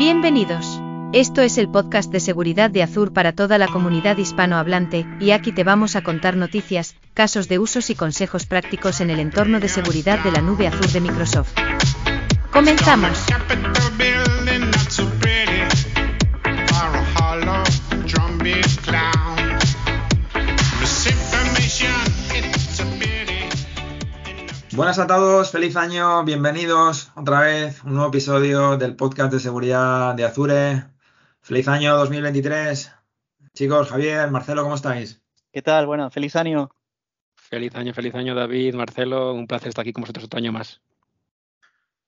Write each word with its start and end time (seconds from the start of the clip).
Bienvenidos. 0.00 0.80
Esto 1.12 1.42
es 1.42 1.58
el 1.58 1.68
podcast 1.68 2.10
de 2.10 2.20
seguridad 2.20 2.70
de 2.70 2.82
Azure 2.82 3.10
para 3.10 3.32
toda 3.32 3.58
la 3.58 3.68
comunidad 3.68 4.16
hispanohablante, 4.16 5.06
y 5.20 5.32
aquí 5.32 5.52
te 5.52 5.62
vamos 5.62 5.94
a 5.94 6.00
contar 6.00 6.38
noticias, 6.38 6.96
casos 7.12 7.48
de 7.48 7.58
usos 7.58 7.90
y 7.90 7.94
consejos 7.94 8.46
prácticos 8.46 9.02
en 9.02 9.10
el 9.10 9.20
entorno 9.20 9.60
de 9.60 9.68
seguridad 9.68 10.18
de 10.20 10.32
la 10.32 10.40
nube 10.40 10.68
Azure 10.68 10.90
de 10.90 11.00
Microsoft. 11.02 11.52
Comenzamos. 12.50 13.26
Buenas 24.80 24.98
a 24.98 25.06
todos, 25.06 25.50
feliz 25.50 25.76
año, 25.76 26.24
bienvenidos 26.24 27.12
otra 27.14 27.40
vez, 27.40 27.84
un 27.84 27.92
nuevo 27.92 28.08
episodio 28.08 28.78
del 28.78 28.96
podcast 28.96 29.30
de 29.30 29.38
seguridad 29.38 30.14
de 30.14 30.24
Azure. 30.24 30.84
Feliz 31.42 31.68
año 31.68 31.94
2023. 31.98 32.90
Chicos, 33.52 33.90
Javier, 33.90 34.30
Marcelo, 34.30 34.62
¿cómo 34.62 34.76
estáis? 34.76 35.20
¿Qué 35.52 35.60
tal? 35.60 35.86
Bueno, 35.86 36.10
feliz 36.10 36.34
año. 36.34 36.70
Feliz 37.34 37.74
año, 37.74 37.92
feliz 37.92 38.14
año 38.14 38.34
David, 38.34 38.74
Marcelo, 38.74 39.34
un 39.34 39.46
placer 39.46 39.68
estar 39.68 39.82
aquí 39.82 39.92
con 39.92 40.00
vosotros 40.00 40.24
otro 40.24 40.38
año 40.38 40.50
más. 40.50 40.80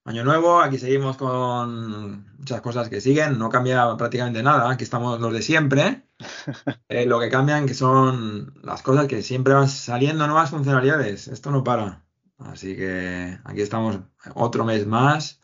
Año 0.06 0.24
nuevo, 0.24 0.62
aquí 0.62 0.78
seguimos 0.78 1.18
con 1.18 2.38
muchas 2.38 2.62
cosas 2.62 2.88
que 2.88 3.02
siguen, 3.02 3.38
no 3.38 3.50
cambia 3.50 3.94
prácticamente 3.98 4.42
nada, 4.42 4.70
aquí 4.70 4.84
estamos 4.84 5.20
los 5.20 5.34
de 5.34 5.42
siempre. 5.42 6.06
Eh, 6.88 7.04
lo 7.04 7.20
que 7.20 7.28
cambian 7.28 7.66
que 7.66 7.74
son 7.74 8.54
las 8.62 8.80
cosas 8.82 9.06
que 9.08 9.22
siempre 9.22 9.52
van 9.52 9.68
saliendo 9.68 10.26
nuevas 10.26 10.50
funcionalidades, 10.50 11.28
esto 11.28 11.50
no 11.50 11.64
para. 11.64 12.01
Así 12.46 12.76
que 12.76 13.38
aquí 13.44 13.60
estamos 13.60 14.00
otro 14.34 14.64
mes 14.64 14.86
más. 14.86 15.40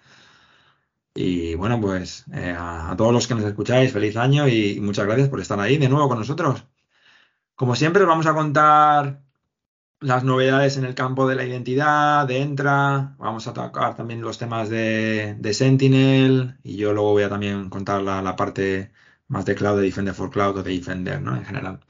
Y 1.15 1.55
bueno, 1.56 1.80
pues 1.80 2.25
eh, 2.33 2.55
a, 2.56 2.95
todos 2.97 3.12
los 3.12 3.27
que 3.27 3.34
nos 3.34 3.45
escucháis, 3.45 3.93
feliz 3.93 4.16
año 4.16 4.47
y, 4.48 4.79
muchas 4.80 5.06
gracias 5.06 5.29
por 5.29 5.41
estar 5.41 5.59
ahí 5.61 5.77
de 5.77 5.89
nuevo 5.89 6.09
con 6.09 6.19
nosotros. 6.19 6.64
Como 7.56 7.75
siempre, 7.77 8.05
vamos 8.05 8.27
a 8.27 8.34
contar 8.34 9.22
las 10.00 10.25
novedades 10.25 10.77
en 10.77 10.84
el 10.84 10.95
campo 10.95 11.28
de 11.28 11.34
la 11.37 11.45
identidad, 11.45 12.27
de 12.27 12.41
Entra. 12.42 13.17
Vamos 13.19 13.47
a 13.48 13.53
tocar 13.55 13.97
también 13.97 14.20
los 14.22 14.39
temas 14.39 14.69
de, 14.69 15.37
Sentinel 15.53 16.59
y 16.62 16.77
yo 16.77 16.92
luego 16.92 17.12
voy 17.12 17.25
a 17.25 17.28
también 17.28 17.69
contar 17.70 18.03
la, 18.03 18.37
parte 18.37 18.92
más 19.28 19.44
de 19.44 19.55
Cloud, 19.56 19.78
de 19.78 19.83
Defender 19.84 20.15
for 20.15 20.31
Cloud 20.31 20.59
o 20.59 20.62
de 20.62 20.72
Defender, 20.72 21.20
¿no? 21.22 21.37
En 21.37 21.44
general. 21.44 21.81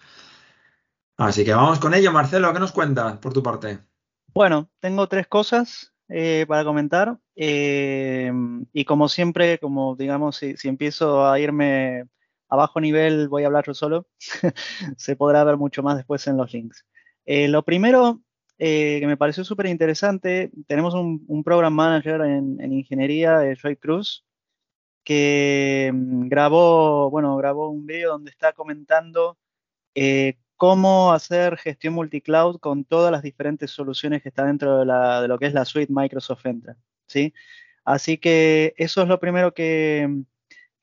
Así 1.19 1.45
que 1.45 1.53
vamos 1.55 1.79
con 1.81 1.95
ello, 1.95 2.13
Marcelo, 2.13 2.53
¿qué 2.53 2.61
nos 2.61 2.73
cuentas 2.73 3.19
por 3.19 3.33
tu 3.33 3.43
parte? 3.43 3.88
Bueno, 4.35 4.71
tengo 4.81 5.09
tres 5.09 5.27
cosas 5.27 5.93
eh, 6.09 6.45
para 6.49 6.65
comentar. 6.65 7.19
Eh, 7.37 8.33
y 8.73 8.85
como 8.85 9.09
siempre, 9.09 9.59
como 9.59 9.97
digamos, 9.97 10.37
si, 10.37 10.55
empiezo 10.65 11.27
a 11.27 11.39
irme 11.39 12.05
a 12.49 12.57
bajo 12.57 12.81
nivel, 12.81 13.29
voy 13.29 13.43
a 13.45 13.47
hablar 13.47 13.67
yo 13.67 13.75
solo. 13.75 14.07
Se 14.97 15.17
podrá 15.17 15.45
ver 15.45 15.57
mucho 15.57 15.83
más 15.83 15.97
después 15.97 16.27
en 16.27 16.37
los 16.37 16.53
links. 16.53 16.87
Eh, 17.27 17.49
lo 17.49 17.63
primero 17.65 18.23
que 18.59 19.05
me 19.07 19.17
pareció 19.17 19.45
súper 19.45 19.67
interesante, 19.67 20.51
tenemos 20.67 20.93
un, 20.93 21.45
program 21.45 21.73
manager 21.73 22.23
en, 22.23 22.61
en 22.61 22.73
ingeniería, 22.73 23.55
Joy 23.55 23.77
Cruz, 23.77 24.25
que 25.05 25.93
mm, 25.95 26.29
grabó, 26.29 27.09
bueno, 27.09 27.37
grabó 27.37 27.71
un 27.71 27.87
video 27.87 28.13
donde 28.13 28.33
está 28.33 28.53
comentando 28.53 29.39
cómo 30.59 31.13
hacer 31.13 31.57
gestión 31.57 31.95
multicloud 31.95 32.59
con 32.61 32.85
todas 32.85 33.11
las 33.13 33.23
diferentes 33.23 33.71
soluciones 33.71 34.23
que 34.23 34.29
están 34.29 34.49
dentro 34.49 34.81
de, 34.81 35.29
lo 35.29 35.39
que 35.39 35.47
es 35.47 35.55
la 35.55 35.65
suite 35.65 35.93
Microsoft 35.93 36.45
Entra. 36.45 36.77
¿sí? 37.07 37.33
Así 37.85 38.19
que 38.19 38.75
eso 38.77 39.03
es 39.03 39.09
lo 39.09 39.21
primero 39.21 39.55
que, 39.55 40.25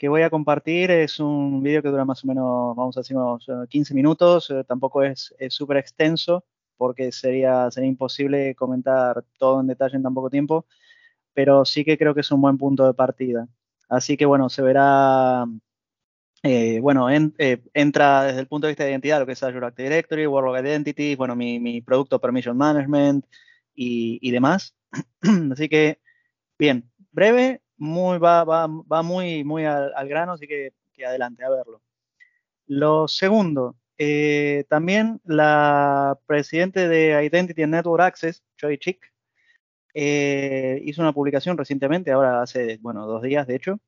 voy 0.07 0.21
a 0.21 0.29
compartir. 0.29 0.91
Es 0.91 1.19
un 1.19 1.61
video 1.61 1.81
que 1.83 1.89
dura 1.89 2.05
más 2.05 2.23
o 2.23 2.27
menos, 2.27 2.75
vamos 2.75 2.97
a 2.97 3.01
decir, 3.01 3.17
unos 3.17 3.45
15 3.69 3.93
eh, 3.93 3.95
minutos. 3.95 4.49
Eh, 4.49 4.63
tampoco 4.63 5.03
es 5.03 5.33
súper 5.49 5.77
extenso 5.77 6.45
porque 6.77 7.11
sería, 7.11 7.69
sería 7.71 7.89
imposible 7.89 8.55
comentar 8.55 9.23
todo 9.37 9.61
en 9.61 9.67
detalle 9.67 9.97
en 9.97 10.03
tan 10.03 10.13
poco 10.13 10.29
tiempo, 10.29 10.65
pero 11.33 11.65
sí 11.65 11.85
que 11.85 11.97
creo 11.97 12.13
que 12.13 12.21
es 12.21 12.31
un 12.31 12.41
buen 12.41 12.57
punto 12.57 12.85
de 12.85 12.93
partida. 12.93 13.47
Así 13.89 14.17
que 14.17 14.25
bueno, 14.25 14.49
se 14.49 14.61
verá 14.61 15.45
eh, 16.47 16.79
bueno, 16.79 17.09
eh, 17.09 17.63
entra 17.73 18.25
desde 18.25 18.41
el 18.41 18.47
punto 18.47 18.67
de 18.67 18.71
vista 18.73 18.83
de 18.83 18.91
identidad 18.91 19.19
lo 19.19 19.25
que 19.25 19.31
es 19.31 19.41
Azure 19.41 19.65
Active 19.65 19.89
Directory, 19.89 20.27
World 20.27 20.63
Identity, 20.63 21.15
bueno, 21.15 21.35
mi, 21.35 21.81
producto 21.81 22.21
Permission 22.21 22.55
Management 22.55 23.25
y, 23.73 24.29
demás. 24.29 24.75
así 25.51 25.67
que, 25.67 25.99
bien, 26.59 26.87
breve, 27.11 27.61
muy, 27.77 28.19
va, 28.19 28.43
va, 28.43 29.01
muy, 29.01 29.43
muy 29.43 29.65
al, 29.65 30.07
grano, 30.07 30.33
así 30.33 30.45
que, 30.45 30.71
adelante 31.03 31.43
a 31.43 31.49
verlo. 31.49 31.81
Lo 32.67 33.07
segundo, 33.07 33.75
eh, 33.97 34.65
también 34.69 35.19
la 35.23 36.19
presidente 36.27 36.87
de 36.87 37.25
Identity 37.25 37.63
and 37.63 37.73
Network 37.73 38.03
Access, 38.03 38.43
Joy 38.61 38.77
Chick, 38.77 39.11
hizo 39.95 41.01
una 41.01 41.11
publicación 41.11 41.57
recientemente, 41.57 42.11
ahora 42.11 42.43
hace, 42.43 42.77
bueno, 42.81 43.07
dos 43.07 43.23
días 43.23 43.47
de 43.47 43.55
hecho, 43.55 43.79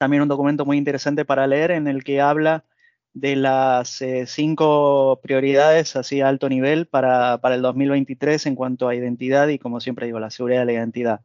también 0.00 0.22
un 0.22 0.28
documento 0.28 0.64
muy 0.64 0.78
interesante 0.78 1.26
para 1.26 1.46
leer 1.46 1.72
en 1.72 1.86
el 1.86 2.02
que 2.04 2.22
habla 2.22 2.64
de 3.12 3.36
las 3.36 4.00
eh, 4.00 4.24
cinco 4.26 5.20
prioridades 5.22 5.94
así 5.94 6.22
a 6.22 6.28
alto 6.28 6.48
nivel 6.48 6.86
para, 6.86 7.38
el 7.44 7.60
2023 7.60 8.46
en 8.46 8.54
cuanto 8.54 8.88
a 8.88 8.94
identidad 8.94 9.48
y 9.48 9.58
como 9.58 9.78
siempre 9.78 10.06
digo, 10.06 10.18
la 10.18 10.30
seguridad 10.30 10.60
de 10.60 10.64
la 10.64 10.72
identidad. 10.72 11.20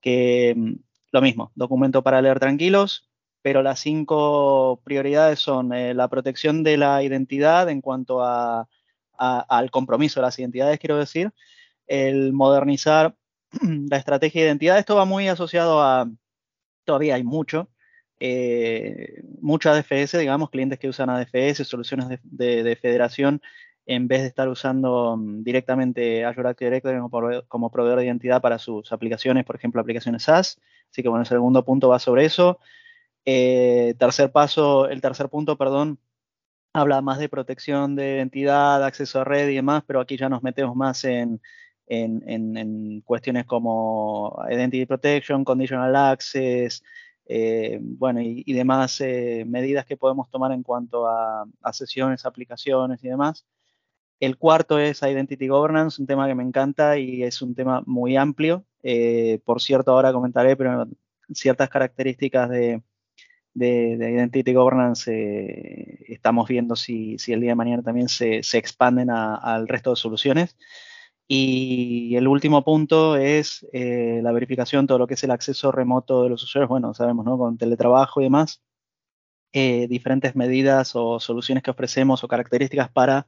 Que 0.00 0.54
mm, 0.56 0.72
lo 1.12 1.22
mismo, 1.22 1.52
documento 1.54 2.02
para 2.02 2.20
leer 2.20 2.40
tranquilos, 2.40 3.08
pero 3.42 3.62
las 3.62 3.78
cinco 3.78 4.82
prioridades 4.84 5.38
son 5.38 5.72
eh, 5.72 5.94
la 5.94 6.08
protección 6.08 6.64
de 6.64 6.78
la 6.78 7.04
identidad 7.04 7.68
en 7.68 7.80
cuanto 7.80 8.24
a, 8.24 8.68
al 9.16 9.70
compromiso 9.70 10.18
de 10.18 10.26
las 10.26 10.38
identidades, 10.40 10.80
quiero 10.80 10.98
decir, 10.98 11.32
el 11.86 12.32
modernizar 12.32 13.14
la 13.88 13.98
estrategia 13.98 14.40
de 14.40 14.48
identidad. 14.48 14.78
Esto 14.78 14.96
va 14.96 15.04
muy 15.04 15.28
asociado 15.28 15.80
a, 15.80 16.10
todavía 16.84 17.14
hay 17.14 17.22
mucho, 17.22 17.70
eh, 18.18 19.22
mucho 19.40 19.70
ADFS, 19.70 20.18
digamos, 20.18 20.50
clientes 20.50 20.78
que 20.78 20.88
usan 20.88 21.10
ADFS, 21.10 21.66
soluciones 21.66 22.18
de, 22.22 22.78
federación, 22.80 23.42
en 23.84 24.08
vez 24.08 24.22
de 24.22 24.28
estar 24.28 24.48
usando 24.48 25.16
mm, 25.16 25.42
directamente 25.42 26.24
Azure 26.24 26.48
Active 26.48 26.70
Directory 26.70 26.98
como 27.48 27.70
proveedor, 27.70 27.98
de 27.98 28.06
identidad 28.06 28.40
para 28.40 28.58
sus 28.58 28.92
aplicaciones, 28.92 29.44
por 29.44 29.56
ejemplo, 29.56 29.80
aplicaciones 29.80 30.24
SaaS. 30.24 30.58
Así 30.90 31.02
que 31.02 31.08
bueno, 31.08 31.22
el 31.22 31.28
segundo 31.28 31.64
punto 31.64 31.88
va 31.88 31.98
sobre 31.98 32.24
eso. 32.24 32.58
Eh, 33.24 33.94
tercer 33.98 34.32
paso, 34.32 34.88
el 34.88 35.00
tercer 35.00 35.28
punto, 35.28 35.58
perdón, 35.58 35.98
habla 36.72 37.00
más 37.02 37.18
de 37.18 37.28
protección 37.28 37.96
de 37.96 38.16
identidad, 38.16 38.84
acceso 38.84 39.20
a 39.20 39.24
red 39.24 39.48
y 39.48 39.56
demás, 39.56 39.82
pero 39.86 40.00
aquí 40.00 40.16
ya 40.16 40.28
nos 40.28 40.42
metemos 40.42 40.76
más 40.76 41.04
en, 41.04 41.40
en 41.88 43.00
cuestiones 43.02 43.46
como 43.46 44.36
Identity 44.50 44.86
Protection, 44.86 45.44
Conditional 45.44 45.94
Access, 45.96 46.82
eh, 47.28 47.78
bueno, 47.80 48.20
y, 48.22 48.52
demás 48.52 49.00
eh, 49.00 49.44
medidas 49.46 49.84
que 49.84 49.96
podemos 49.96 50.30
tomar 50.30 50.52
en 50.52 50.62
cuanto 50.62 51.06
a, 51.08 51.46
sesiones, 51.72 52.24
aplicaciones 52.24 53.02
y 53.02 53.08
demás. 53.08 53.44
El 54.20 54.38
cuarto 54.38 54.78
es 54.78 55.02
Identity 55.02 55.48
Governance, 55.48 56.00
un 56.00 56.06
tema 56.06 56.26
que 56.26 56.34
me 56.34 56.44
encanta 56.44 56.98
y 56.98 57.22
es 57.22 57.42
un 57.42 57.54
tema 57.54 57.82
muy 57.86 58.16
amplio. 58.16 58.64
Eh, 58.82 59.40
por 59.44 59.60
cierto, 59.60 59.92
ahora 59.92 60.12
comentaré, 60.12 60.56
pero 60.56 60.86
ciertas 61.34 61.68
características 61.68 62.48
de, 62.48 62.82
Identity 63.54 64.52
Governance 64.52 65.10
estamos 66.08 66.46
viendo 66.48 66.76
si, 66.76 67.16
el 67.26 67.40
día 67.40 67.50
de 67.50 67.54
mañana 67.56 67.82
también 67.82 68.08
se, 68.08 68.38
expanden 68.38 69.10
al 69.10 69.66
resto 69.66 69.90
de 69.90 69.96
soluciones. 69.96 70.56
Y 71.28 72.14
el 72.16 72.28
último 72.28 72.64
punto 72.64 73.16
es 73.16 73.66
eh, 73.72 74.20
la 74.22 74.32
verificación, 74.32 74.86
todo 74.86 74.98
lo 74.98 75.06
que 75.06 75.14
es 75.14 75.24
el 75.24 75.32
acceso 75.32 75.72
remoto 75.72 76.22
de 76.22 76.30
los 76.30 76.42
usuarios. 76.44 76.68
Bueno, 76.68 76.94
sabemos, 76.94 77.24
¿no? 77.26 77.36
Con 77.38 77.58
teletrabajo 77.58 78.20
y 78.20 78.24
demás, 78.24 78.62
eh, 79.52 79.88
diferentes 79.88 80.36
medidas 80.36 80.92
o 80.94 81.18
soluciones 81.20 81.62
que 81.64 81.70
ofrecemos 81.70 82.22
o 82.22 82.28
características 82.28 82.90
para 82.90 83.26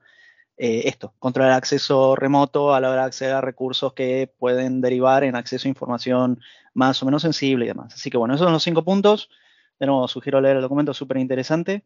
eh, 0.59 0.89
esto, 0.89 1.15
controlar 1.21 1.53
el 1.53 1.57
acceso 1.59 2.17
remoto 2.17 2.75
a 2.75 2.81
la 2.81 2.91
hora 2.91 3.03
de 3.03 3.07
acceder 3.07 3.35
a 3.35 3.41
recursos 3.41 3.93
que 3.95 4.33
pueden 4.39 4.81
derivar 4.81 5.23
en 5.25 5.37
acceso 5.37 5.69
a 5.69 5.71
información 5.71 6.41
más 6.75 7.01
o 7.03 7.07
menos 7.07 7.23
sensible 7.23 7.65
y 7.65 7.69
demás. 7.69 7.95
Así 7.95 8.11
que 8.11 8.19
bueno, 8.19 8.35
esos 8.35 8.45
son 8.47 8.53
los 8.53 8.63
cinco 8.63 8.85
puntos. 8.85 9.31
De 9.79 9.87
nuevo, 9.87 10.09
sugiero 10.09 10.41
leer 10.41 10.57
el 10.57 10.63
documento, 10.63 10.95
súper 10.95 11.19
interesante. 11.19 11.85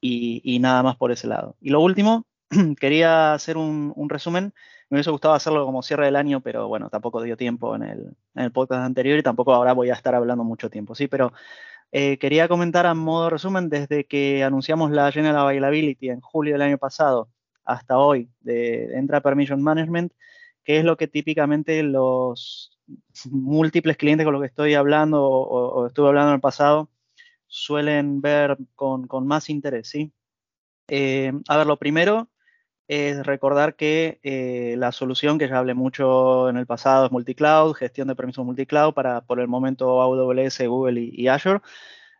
Y, 0.00 0.58
nada 0.60 0.82
más 0.82 0.96
por 0.96 1.12
ese 1.12 1.28
lado. 1.28 1.56
Y 1.60 1.70
lo 1.70 1.80
último, 1.80 2.26
quería 2.80 3.34
hacer 3.34 3.56
un 3.56 4.08
resumen 4.08 4.52
me 4.92 4.96
hubiese 4.96 5.10
gustado 5.10 5.32
hacerlo 5.32 5.64
como 5.64 5.82
cierre 5.82 6.04
del 6.04 6.16
año, 6.16 6.42
pero 6.42 6.68
bueno, 6.68 6.90
tampoco 6.90 7.22
dio 7.22 7.34
tiempo 7.34 7.74
en 7.74 7.82
el, 8.34 8.52
podcast 8.52 8.84
anterior 8.84 9.18
y 9.18 9.22
tampoco 9.22 9.54
ahora 9.54 9.72
voy 9.72 9.88
a 9.88 9.94
estar 9.94 10.14
hablando 10.14 10.44
mucho 10.44 10.68
tiempo, 10.68 10.94
¿sí? 10.94 11.08
Pero 11.08 11.32
eh, 11.92 12.18
quería 12.18 12.46
comentar 12.46 12.84
a 12.84 12.92
modo 12.92 13.30
resumen, 13.30 13.70
desde 13.70 14.04
que 14.04 14.44
anunciamos 14.44 14.90
la 14.90 15.10
General 15.10 15.38
Availability 15.38 16.10
en 16.10 16.20
julio 16.20 16.52
del 16.52 16.60
año 16.60 16.76
pasado 16.76 17.30
hasta 17.64 17.96
hoy 17.96 18.28
de 18.40 18.98
Entra 18.98 19.22
Permission 19.22 19.62
Management, 19.62 20.12
que 20.62 20.76
es 20.76 20.84
lo 20.84 20.98
que 20.98 21.08
típicamente 21.08 21.82
los 21.82 22.78
múltiples 23.30 23.96
clientes 23.96 24.26
con 24.26 24.34
los 24.34 24.42
que 24.42 24.48
estoy 24.48 24.74
hablando 24.74 25.24
o, 25.24 25.86
estuve 25.86 26.08
hablando 26.08 26.32
en 26.32 26.34
el 26.34 26.40
pasado 26.42 26.90
suelen 27.46 28.20
ver 28.20 28.58
con, 28.74 29.08
más 29.26 29.48
interés, 29.48 29.88
¿sí? 29.88 30.12
Eh, 30.88 31.32
a 31.48 31.56
ver, 31.56 31.66
lo 31.66 31.78
primero 31.78 32.28
es 32.88 33.24
recordar 33.24 33.76
que 33.76 34.20
eh, 34.22 34.74
la 34.78 34.92
solución 34.92 35.38
que 35.38 35.48
ya 35.48 35.58
hablé 35.58 35.74
mucho 35.74 36.48
en 36.48 36.56
el 36.56 36.66
pasado 36.66 37.06
es 37.06 37.12
multicloud, 37.12 37.74
gestión 37.74 38.08
de 38.08 38.16
permisos 38.16 38.44
multicloud 38.44 38.92
para 38.94 39.22
por 39.22 39.40
el 39.40 39.48
momento 39.48 40.02
AWS, 40.02 40.66
Google 40.66 41.00
y, 41.00 41.28
Azure. 41.28 41.60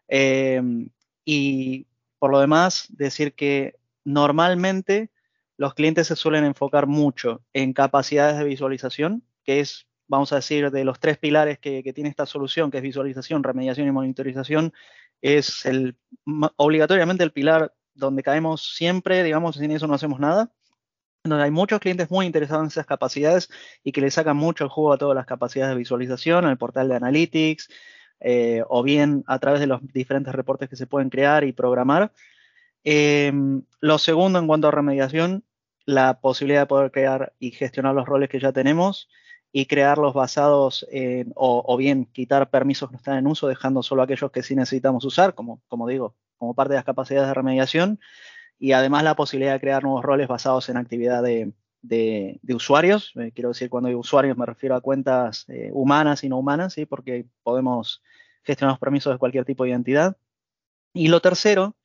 Em, 0.08 0.88
y 1.24 1.86
por 2.18 2.30
lo 2.30 2.40
demás, 2.40 2.86
decir 2.90 3.34
que 3.34 3.76
normalmente 4.04 5.10
los 5.56 5.74
clientes 5.74 6.06
se 6.06 6.16
suelen 6.16 6.44
enfocar 6.44 6.86
mucho 6.86 7.42
en 7.52 7.72
capacidades 7.72 8.38
de 8.38 8.44
visualización, 8.44 9.22
que 9.44 9.60
es, 9.60 9.86
vamos 10.08 10.32
a 10.32 10.36
decir, 10.36 10.70
de 10.70 10.84
los 10.84 11.00
tres 11.00 11.18
pilares 11.18 11.58
que, 11.58 11.82
tiene 11.92 12.10
esta 12.10 12.26
solución, 12.26 12.70
que 12.70 12.78
es 12.78 12.82
visualización, 12.82 13.42
remediación 13.42 13.88
y 13.88 13.92
monitorización, 13.92 14.72
es 15.20 15.66
el, 15.66 15.96
obligatoriamente 16.56 17.24
el 17.24 17.32
pilar 17.32 17.72
donde 17.94 18.22
caemos 18.22 18.74
siempre, 18.74 19.22
digamos, 19.22 19.56
sin 19.56 19.70
eso 19.70 19.86
no 19.86 19.94
hacemos 19.94 20.20
nada. 20.20 20.50
Donde 21.24 21.44
hay 21.44 21.50
muchos 21.50 21.78
clientes 21.80 22.10
muy 22.10 22.26
interesados 22.26 22.64
en 22.64 22.68
esas 22.68 22.86
capacidades 22.86 23.48
y 23.84 23.92
que 23.92 24.00
le 24.00 24.10
sacan 24.10 24.36
mucho 24.36 24.64
el 24.64 24.70
juego 24.70 24.92
a 24.92 24.98
todas 24.98 25.14
las 25.14 25.26
capacidades 25.26 25.74
de 25.74 25.78
visualización, 25.78 26.46
el 26.46 26.58
portal 26.58 26.88
de 26.88 26.96
Analytics, 26.96 27.68
eh, 28.20 28.62
o 28.68 28.82
bien 28.82 29.24
a 29.26 29.38
través 29.38 29.60
de 29.60 29.66
los 29.66 29.80
diferentes 29.92 30.34
reportes 30.34 30.68
que 30.68 30.76
se 30.76 30.86
pueden 30.86 31.10
crear 31.10 31.44
y 31.44 31.52
programar. 31.52 32.12
Em, 32.84 33.62
lo 33.80 33.98
segundo, 33.98 34.38
en 34.38 34.46
cuanto 34.46 34.68
a 34.68 34.70
remediación, 34.72 35.44
la 35.84 36.20
posibilidad 36.20 36.62
de 36.62 36.66
poder 36.66 36.90
crear 36.90 37.32
y 37.38 37.50
gestionar 37.52 37.94
los 37.94 38.06
roles 38.06 38.28
que 38.28 38.40
ya 38.40 38.52
tenemos 38.52 39.08
y 39.52 39.66
crearlos 39.66 40.14
basados 40.14 40.86
en, 40.90 41.32
o, 41.36 41.76
bien 41.76 42.06
quitar 42.06 42.48
permisos 42.50 42.88
que 42.88 42.94
no 42.94 42.98
están 42.98 43.18
en 43.18 43.26
uso, 43.26 43.48
dejando 43.48 43.82
solo 43.82 44.02
aquellos 44.02 44.30
que 44.30 44.42
sí 44.42 44.56
necesitamos 44.56 45.04
usar, 45.04 45.34
como, 45.34 45.60
como 45.68 45.86
digo, 45.86 46.16
como 46.42 46.54
parte 46.54 46.72
de 46.72 46.78
las 46.78 46.84
capacidades 46.84 47.28
de 47.28 47.34
remediación, 47.34 48.00
y 48.58 48.72
además 48.72 49.04
la 49.04 49.14
posibilidad 49.14 49.52
de 49.52 49.60
crear 49.60 49.84
nuevos 49.84 50.04
roles 50.04 50.26
basados 50.26 50.68
en 50.68 50.76
actividad 50.76 51.22
de, 51.22 51.52
usuarios. 52.48 53.12
Eh, 53.14 53.30
quiero 53.32 53.50
decir, 53.50 53.70
cuando 53.70 53.86
digo 53.86 54.00
usuarios 54.00 54.36
me 54.36 54.44
refiero 54.44 54.74
a 54.74 54.80
cuentas 54.80 55.44
eh, 55.46 55.70
humanas 55.72 56.24
y 56.24 56.28
no 56.28 56.38
humanas, 56.38 56.74
porque 56.88 57.26
podemos 57.44 58.02
gestionar 58.42 58.72
los 58.72 58.80
permisos 58.80 59.12
de 59.12 59.20
cualquier 59.20 59.44
tipo 59.44 59.62
de 59.62 59.70
identidad. 59.70 60.16
Y 60.92 61.06
lo 61.06 61.20
tercero, 61.20 61.76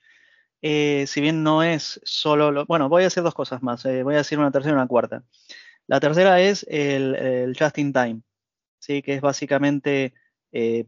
eh, 0.64 1.06
si 1.06 1.22
bien 1.22 1.44
no 1.44 1.62
es 1.62 2.02
solo, 2.04 2.52
lo, 2.52 2.66
bueno, 2.66 2.90
voy 2.90 3.04
a 3.04 3.08
hacer 3.08 3.22
dos 3.22 3.36
cosas 3.36 3.62
más, 3.62 3.84
voy 3.84 4.16
a 4.16 4.18
decir 4.18 4.40
una 4.40 4.50
tercera 4.50 4.74
y 4.74 4.78
una 4.78 4.88
cuarta. 4.88 5.24
La 5.86 6.00
tercera 6.00 6.42
es 6.42 6.66
el, 6.68 7.14
el 7.14 7.56
just 7.56 7.78
in 7.78 7.94
time, 7.94 8.22
¿sí? 8.80 9.04
que 9.04 9.14
es 9.14 9.22
básicamente 9.22 10.16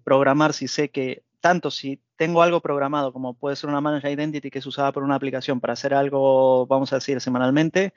programar 0.04 0.54
si 0.54 0.68
sé 0.68 0.90
que 0.90 1.24
tanto 1.42 1.72
si 1.72 2.02
tengo 2.16 2.42
algo 2.42 2.62
programado, 2.62 3.14
como 3.14 3.34
puede 3.34 3.56
ser 3.56 3.70
una 3.70 3.82
Managed 3.82 4.10
Identity 4.10 4.52
que 4.52 4.60
es 4.60 4.66
usada 4.66 4.92
por 4.92 5.04
una 5.04 5.16
aplicación 5.16 5.60
para 5.60 5.74
hacer 5.74 5.94
algo, 5.94 6.68
vamos 6.68 6.92
a 6.94 6.98
decir, 6.98 7.20
semanalmente, 7.22 7.94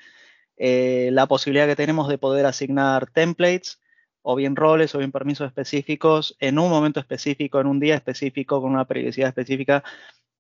eh, 0.56 1.10
la 1.12 1.26
posibilidad 1.26 1.66
que 1.66 1.76
tenemos 1.76 2.08
de 2.08 2.18
poder 2.18 2.46
asignar 2.46 3.10
templates 3.10 3.80
o 4.22 4.36
bien 4.36 4.56
roles 4.56 4.94
o 4.94 4.98
bien 4.98 5.12
permisos 5.12 5.46
específicos 5.46 6.36
en 6.40 6.58
un 6.58 6.70
momento 6.70 7.00
específico, 7.00 7.60
en 7.60 7.66
un 7.66 7.80
día 7.80 7.96
específico, 7.96 8.60
con 8.62 8.72
una 8.72 8.86
periodicidad 8.86 9.28
específica, 9.28 9.82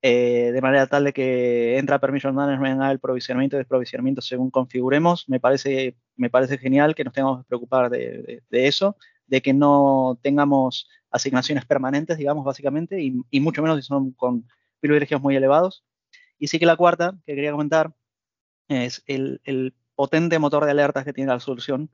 eh, 0.02 0.50
de 0.52 0.60
manera 0.60 0.86
tal 0.86 1.04
de 1.04 1.12
que 1.12 1.78
entra 1.78 2.00
Permission 2.00 2.34
Management 2.34 2.82
al 2.82 3.00
provisionamiento 3.00 3.56
y 3.56 3.58
desprovisionamiento 3.58 4.20
según 4.20 4.50
configuremos. 4.50 5.28
Me 5.28 5.40
parece, 5.40 5.96
me 6.16 6.30
parece 6.30 6.58
genial 6.58 6.94
que 6.94 7.04
nos 7.04 7.14
tengamos 7.14 7.40
que 7.40 7.48
preocupar 7.48 7.90
de 7.90 8.42
eso, 8.50 8.96
de 9.26 9.42
que 9.42 9.54
no 9.54 10.18
tengamos 10.22 10.88
asignaciones 11.12 11.64
permanentes, 11.66 12.18
digamos, 12.18 12.44
básicamente, 12.44 13.00
y, 13.00 13.40
mucho 13.40 13.62
menos 13.62 13.78
si 13.78 13.82
son 13.82 14.12
con 14.12 14.48
privilegios 14.80 15.20
muy 15.20 15.36
elevados. 15.36 15.84
Y 16.38 16.48
sí 16.48 16.58
que 16.58 16.66
la 16.66 16.76
cuarta 16.76 17.14
que 17.24 17.34
quería 17.34 17.52
comentar 17.52 17.92
es 18.68 19.02
el, 19.06 19.74
potente 19.94 20.38
motor 20.38 20.64
de 20.64 20.70
alertas 20.70 21.04
que 21.04 21.12
tiene 21.12 21.30
la 21.30 21.38
solución, 21.38 21.90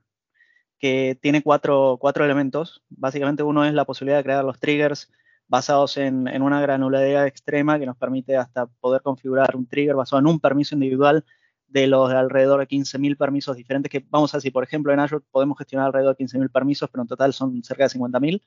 que 0.79 1.19
tiene 1.21 1.43
cuatro, 1.43 1.97
cuatro, 1.99 2.23
elementos. 2.23 2.81
Básicamente 2.89 3.43
uno 3.43 3.65
es 3.65 3.73
la 3.73 3.85
posibilidad 3.85 4.17
de 4.17 4.23
crear 4.23 4.43
los 4.43 4.59
triggers 4.59 5.11
basados 5.47 5.97
en, 5.97 6.27
una 6.41 6.61
granularidad 6.61 7.27
extrema 7.27 7.77
que 7.77 7.85
nos 7.85 7.97
permite 7.97 8.37
hasta 8.37 8.67
poder 8.67 9.01
configurar 9.01 9.55
un 9.55 9.67
trigger 9.67 9.95
basado 9.95 10.21
en 10.21 10.27
un 10.27 10.39
permiso 10.39 10.75
individual 10.75 11.25
de 11.67 11.87
los 11.87 12.09
de 12.09 12.17
alrededor 12.17 12.59
de 12.59 12.67
15.000 12.67 13.17
permisos 13.17 13.55
diferentes, 13.55 13.91
que 13.91 14.05
vamos 14.09 14.33
a 14.33 14.37
decir, 14.37 14.51
por 14.51 14.63
ejemplo, 14.63 14.91
en 14.91 14.99
Azure 14.99 15.23
podemos 15.31 15.57
gestionar 15.57 15.87
alrededor 15.87 16.15
de 16.15 16.25
15.000 16.25 16.51
permisos, 16.51 16.89
pero 16.89 17.03
en 17.03 17.07
total 17.07 17.33
son 17.33 17.63
cerca 17.63 17.83
de 17.83 17.89
50.000. 17.89 18.41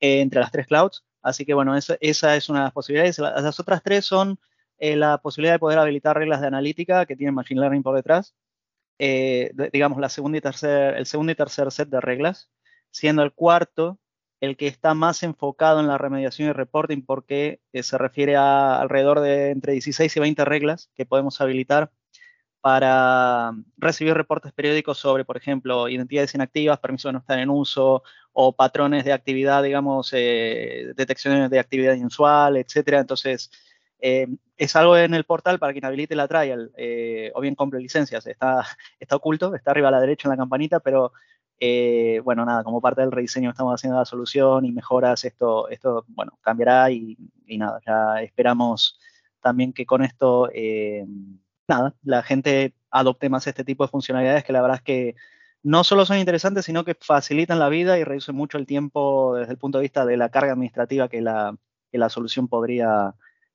Eh, 0.00 0.20
entre 0.20 0.40
las 0.40 0.52
tres 0.52 0.66
clouds. 0.66 1.04
Así 1.22 1.44
que 1.44 1.54
bueno, 1.54 1.76
esa, 1.76 1.96
es 2.00 2.48
una 2.48 2.60
de 2.60 2.64
las 2.66 2.72
posibilidades. 2.72 3.18
Las, 3.18 3.60
otras 3.60 3.82
tres 3.82 4.04
son 4.04 4.38
eh, 4.78 4.96
la 4.96 5.18
posibilidad 5.18 5.54
de 5.54 5.58
poder 5.58 5.78
habilitar 5.78 6.16
reglas 6.16 6.40
de 6.40 6.46
analítica 6.46 7.06
que 7.06 7.16
tienen 7.16 7.34
Machine 7.34 7.60
Learning 7.60 7.82
por 7.82 7.96
detrás. 7.96 8.34
Eh, 8.98 9.52
digamos, 9.72 9.98
la 9.98 10.08
segunda 10.08 10.38
y 10.38 10.40
tercer, 10.40 10.96
el 10.96 11.06
segundo 11.06 11.32
y 11.32 11.34
tercer 11.34 11.70
set 11.72 11.88
de 11.88 12.00
reglas, 12.00 12.50
siendo 12.90 13.22
el 13.22 13.32
cuarto 13.32 13.98
el 14.40 14.56
que 14.56 14.68
está 14.68 14.94
más 14.94 15.24
enfocado 15.24 15.80
en 15.80 15.88
la 15.88 15.98
remediación 15.98 16.48
y 16.48 16.52
reporting 16.52 17.02
porque 17.04 17.60
se 17.72 17.98
refiere 17.98 18.36
a 18.36 18.80
alrededor 18.80 19.18
de 19.18 19.50
entre 19.50 19.72
16 19.72 20.16
y 20.16 20.20
20 20.20 20.44
reglas 20.44 20.90
que 20.94 21.06
podemos 21.06 21.40
habilitar 21.40 21.90
para 22.60 23.52
recibir 23.76 24.14
reportes 24.14 24.52
periódicos 24.52 24.98
sobre, 24.98 25.24
por 25.24 25.36
ejemplo, 25.36 25.88
identidades 25.88 26.34
inactivas, 26.34 26.78
permisos 26.80 27.10
de 27.10 27.12
no 27.12 27.18
estar 27.20 27.38
en 27.38 27.50
uso 27.50 28.02
o 28.32 28.52
patrones 28.52 29.04
de 29.04 29.12
actividad, 29.12 29.62
digamos, 29.62 30.10
eh, 30.12 30.92
detecciones 30.96 31.50
de 31.50 31.58
actividad 31.58 31.94
inusual, 31.94 32.56
etcétera. 32.56 33.00
Entonces, 33.00 33.50
eh, 34.00 34.28
es 34.56 34.76
algo 34.76 34.96
en 34.96 35.14
el 35.14 35.24
portal 35.24 35.58
para 35.58 35.72
quien 35.72 35.84
habilite 35.84 36.16
la 36.16 36.28
trial 36.28 36.72
eh, 36.76 37.30
o 37.34 37.40
bien 37.40 37.54
compre 37.54 37.80
licencias. 37.80 38.26
Está, 38.26 38.64
está 39.00 39.16
oculto, 39.16 39.54
está 39.54 39.70
arriba 39.70 39.88
a 39.88 39.92
la 39.92 40.00
derecha 40.00 40.28
en 40.28 40.30
la 40.30 40.36
campanita, 40.36 40.80
pero 40.80 41.12
bueno, 42.22 42.44
nada, 42.44 42.62
como 42.62 42.80
parte 42.80 43.00
del 43.00 43.10
rediseño 43.10 43.50
estamos 43.50 43.74
haciendo 43.74 43.98
la 43.98 44.04
solución 44.04 44.64
y 44.64 44.70
mejoras, 44.70 45.24
esto, 45.24 45.68
esto 45.68 46.04
bueno, 46.08 46.38
cambiará 46.40 46.88
y, 46.92 47.18
y 47.46 47.58
nada, 47.58 47.80
ya 47.84 48.22
esperamos 48.22 49.00
también 49.40 49.72
que 49.72 49.84
con 49.84 50.04
esto 50.04 50.48
nada, 51.68 51.94
la 52.02 52.22
gente 52.22 52.74
adopte 52.90 53.28
más 53.28 53.46
este 53.46 53.64
tipo 53.64 53.84
de 53.84 53.90
funcionalidades 53.90 54.44
que 54.44 54.52
la 54.52 54.62
verdad 54.62 54.78
es 54.78 54.82
que 54.82 55.16
no 55.62 55.84
solo 55.84 56.06
son 56.06 56.18
interesantes, 56.18 56.64
sino 56.64 56.84
que 56.84 56.94
facilitan 56.94 57.58
la 57.58 57.68
vida 57.68 57.98
y 57.98 58.04
reducen 58.04 58.34
mucho 58.34 58.58
el 58.58 58.66
tiempo 58.66 59.34
desde 59.36 59.52
el 59.52 59.58
punto 59.58 59.78
de 59.78 59.82
vista 59.82 60.06
de 60.06 60.16
la 60.16 60.30
carga 60.30 60.52
administrativa 60.52 61.08
que 61.08 61.20
la, 61.20 61.56
la 61.92 62.08
solución 62.08 62.48
podría 62.48 63.14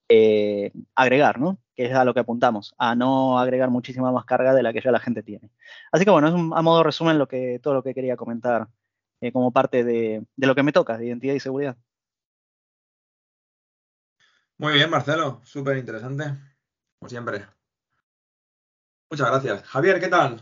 eh, 0.09 0.71
agregar, 0.95 1.39
¿no? 1.39 1.57
Que 1.75 1.85
es 1.85 1.93
a 1.93 2.05
lo 2.05 2.13
que 2.13 2.19
apuntamos, 2.19 2.75
a 2.77 2.95
no 2.95 3.39
agregar 3.39 3.69
muchísima 3.69 4.11
más 4.11 4.25
carga 4.25 4.53
de 4.53 4.63
la 4.63 4.73
que 4.73 4.81
ya 4.81 4.91
la 4.91 4.99
gente 4.99 5.23
tiene. 5.23 5.49
Así 5.91 6.05
que 6.05 6.11
bueno, 6.11 6.27
es 6.27 6.33
a 6.33 6.61
modo 6.61 6.83
resumen 6.83 7.17
lo 7.17 7.27
que, 7.27 7.59
todo 7.63 7.73
lo 7.73 7.83
que 7.83 7.93
quería 7.93 8.17
comentar 8.17 8.67
eh, 9.21 9.31
como 9.31 9.51
parte 9.51 9.83
de, 9.83 10.25
de 10.35 10.47
lo 10.47 10.55
que 10.55 10.63
me 10.63 10.73
toca, 10.73 10.97
de 10.97 11.07
identidad 11.07 11.33
y 11.33 11.39
seguridad. 11.39 11.77
Muy 14.57 14.73
bien, 14.73 14.89
Marcelo, 14.89 15.41
súper 15.43 15.77
interesante, 15.77 16.25
como 16.99 17.09
siempre. 17.09 17.45
Muchas 19.13 19.29
gracias. 19.29 19.61
Javier, 19.67 19.99
¿qué 19.99 20.07
tal? 20.07 20.41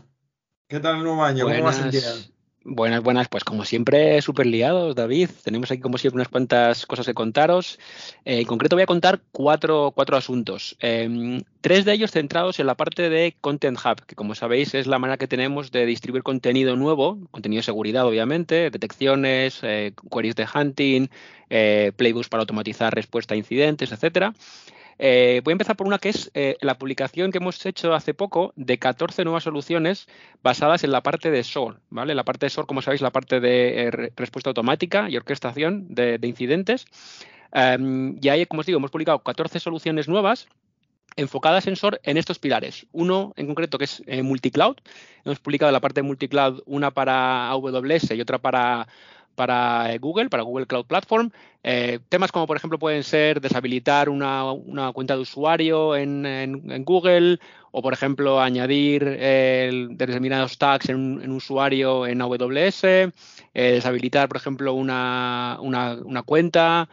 ¿Qué 0.66 0.80
tal 0.80 0.96
el 0.96 1.02
nuevo 1.02 1.22
año? 1.22 1.44
¿Cómo 1.44 1.62
vas 1.62 2.32
Buenas, 2.64 3.02
buenas. 3.02 3.28
Pues 3.28 3.44
como 3.44 3.66
siempre, 3.66 4.22
súper 4.22 4.46
liados, 4.46 4.94
David. 4.94 5.28
Tenemos 5.44 5.70
aquí 5.70 5.82
como 5.82 5.98
siempre 5.98 6.20
unas 6.20 6.28
cuantas 6.28 6.86
cosas 6.86 7.04
que 7.04 7.12
contaros. 7.12 7.78
Eh, 8.24 8.40
en 8.40 8.46
concreto 8.46 8.74
voy 8.74 8.84
a 8.84 8.86
contar 8.86 9.20
cuatro, 9.30 9.92
cuatro 9.94 10.16
asuntos. 10.16 10.74
Em, 10.80 11.42
tres 11.60 11.84
de 11.84 11.92
ellos 11.92 12.12
centrados 12.12 12.60
en 12.60 12.66
la 12.66 12.74
parte 12.74 13.10
de 13.10 13.36
Content 13.42 13.78
Hub, 13.78 14.06
que 14.06 14.14
como 14.14 14.34
sabéis 14.34 14.72
es 14.72 14.86
la 14.86 14.98
manera 14.98 15.18
que 15.18 15.28
tenemos 15.28 15.70
de 15.70 15.84
distribuir 15.84 16.22
contenido 16.22 16.74
nuevo, 16.74 17.18
contenido 17.30 17.58
de 17.58 17.64
seguridad 17.64 18.06
obviamente, 18.06 18.70
detecciones, 18.70 19.58
eh, 19.64 19.92
queries 20.10 20.34
de 20.34 20.46
hunting, 20.54 21.08
eh, 21.50 21.92
playbooks 21.94 22.30
para 22.30 22.40
automatizar 22.40 22.94
respuesta 22.94 23.34
a 23.34 23.36
incidentes, 23.36 23.92
etcétera. 23.92 24.32
Eh, 24.98 25.40
voy 25.44 25.52
a 25.52 25.54
empezar 25.54 25.76
por 25.76 25.86
una 25.86 25.98
que 25.98 26.10
es 26.10 26.30
eh, 26.34 26.56
la 26.60 26.78
publicación 26.78 27.32
que 27.32 27.38
hemos 27.38 27.64
hecho 27.66 27.94
hace 27.94 28.14
poco 28.14 28.52
de 28.56 28.78
14 28.78 29.24
nuevas 29.24 29.44
soluciones 29.44 30.06
basadas 30.42 30.84
en 30.84 30.92
la 30.92 31.02
parte 31.02 31.30
de 31.30 31.42
SOAR, 31.42 31.80
¿vale? 31.90 32.14
La 32.14 32.24
parte 32.24 32.46
de 32.46 32.50
SOAR, 32.50 32.66
como 32.66 32.82
sabéis, 32.82 33.00
la 33.00 33.10
parte 33.10 33.40
de 33.40 33.82
eh, 33.82 33.90
respuesta 34.16 34.50
automática 34.50 35.08
y 35.08 35.16
orquestación 35.16 35.94
de, 35.94 36.18
incidentes. 36.22 36.86
Em, 37.52 38.18
y 38.22 38.28
ahí, 38.28 38.46
como 38.46 38.60
os 38.60 38.66
digo, 38.66 38.78
hemos 38.78 38.90
publicado 38.90 39.18
14 39.20 39.60
soluciones 39.60 40.08
nuevas 40.08 40.48
enfocadas 41.16 41.66
en 41.66 41.76
SOAR 41.76 42.00
en 42.04 42.16
estos 42.16 42.38
pilares. 42.38 42.86
Uno 42.92 43.32
en 43.36 43.46
concreto 43.46 43.78
que 43.78 43.84
es 43.84 44.02
multicloud. 44.22 44.76
Hemos 45.24 45.40
publicado 45.40 45.70
la 45.70 45.80
parte 45.80 46.00
de 46.00 46.06
multicloud 46.06 46.62
una 46.64 46.90
para 46.90 47.50
AWS 47.50 48.12
y 48.12 48.20
otra 48.20 48.38
para 48.38 48.88
para 49.34 49.92
eh, 49.92 49.98
Google, 49.98 50.28
para 50.28 50.42
Google 50.42 50.66
Cloud 50.66 50.86
Platform. 50.86 51.30
Eh, 51.62 52.00
temas 52.08 52.32
como, 52.32 52.46
por 52.46 52.56
ejemplo, 52.56 52.78
pueden 52.78 53.04
ser 53.04 53.40
deshabilitar 53.40 54.08
una, 54.08 54.52
cuenta 54.92 55.14
de 55.14 55.20
usuario 55.20 55.96
en, 55.96 56.84
Google 56.84 57.38
o, 57.70 57.82
por 57.82 57.92
ejemplo, 57.92 58.40
añadir 58.40 59.04
determinados 59.04 60.58
tags 60.58 60.88
en 60.88 60.96
un, 60.96 61.30
usuario 61.30 62.06
en 62.06 62.20
AWS. 62.20 62.84
eh, 62.84 63.10
deshabilitar, 63.54 64.28
por 64.28 64.36
ejemplo, 64.36 64.74
una, 64.74 65.58
cuenta, 66.26 66.88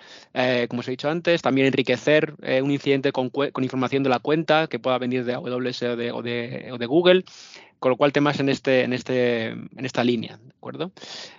como 0.70 0.80
os 0.82 0.88
he 0.88 0.92
dicho 0.92 1.10
antes, 1.10 1.42
también 1.42 1.68
enriquecer 1.68 2.36
un 2.62 2.72
incidente 2.72 3.12
con, 3.12 3.32
información 3.62 4.04
de 4.04 4.10
la 4.10 4.20
cuenta 4.20 4.68
que 4.68 4.80
pueda 4.80 4.98
venir 5.00 5.26
de 5.26 5.34
AWS 5.34 5.84
o 5.84 6.22
de 6.22 6.86
Google 6.88 7.24
con 7.80 7.92
lo 7.92 7.98
cual 7.98 8.12
temas 8.12 8.40
en, 8.40 8.50
este, 8.50 8.84
en, 8.84 8.94
este, 8.94 9.48
en 9.48 9.86
esta 9.86 10.04
línea, 10.04 10.38
¿de 10.38 10.52
acuerdo? 10.52 10.92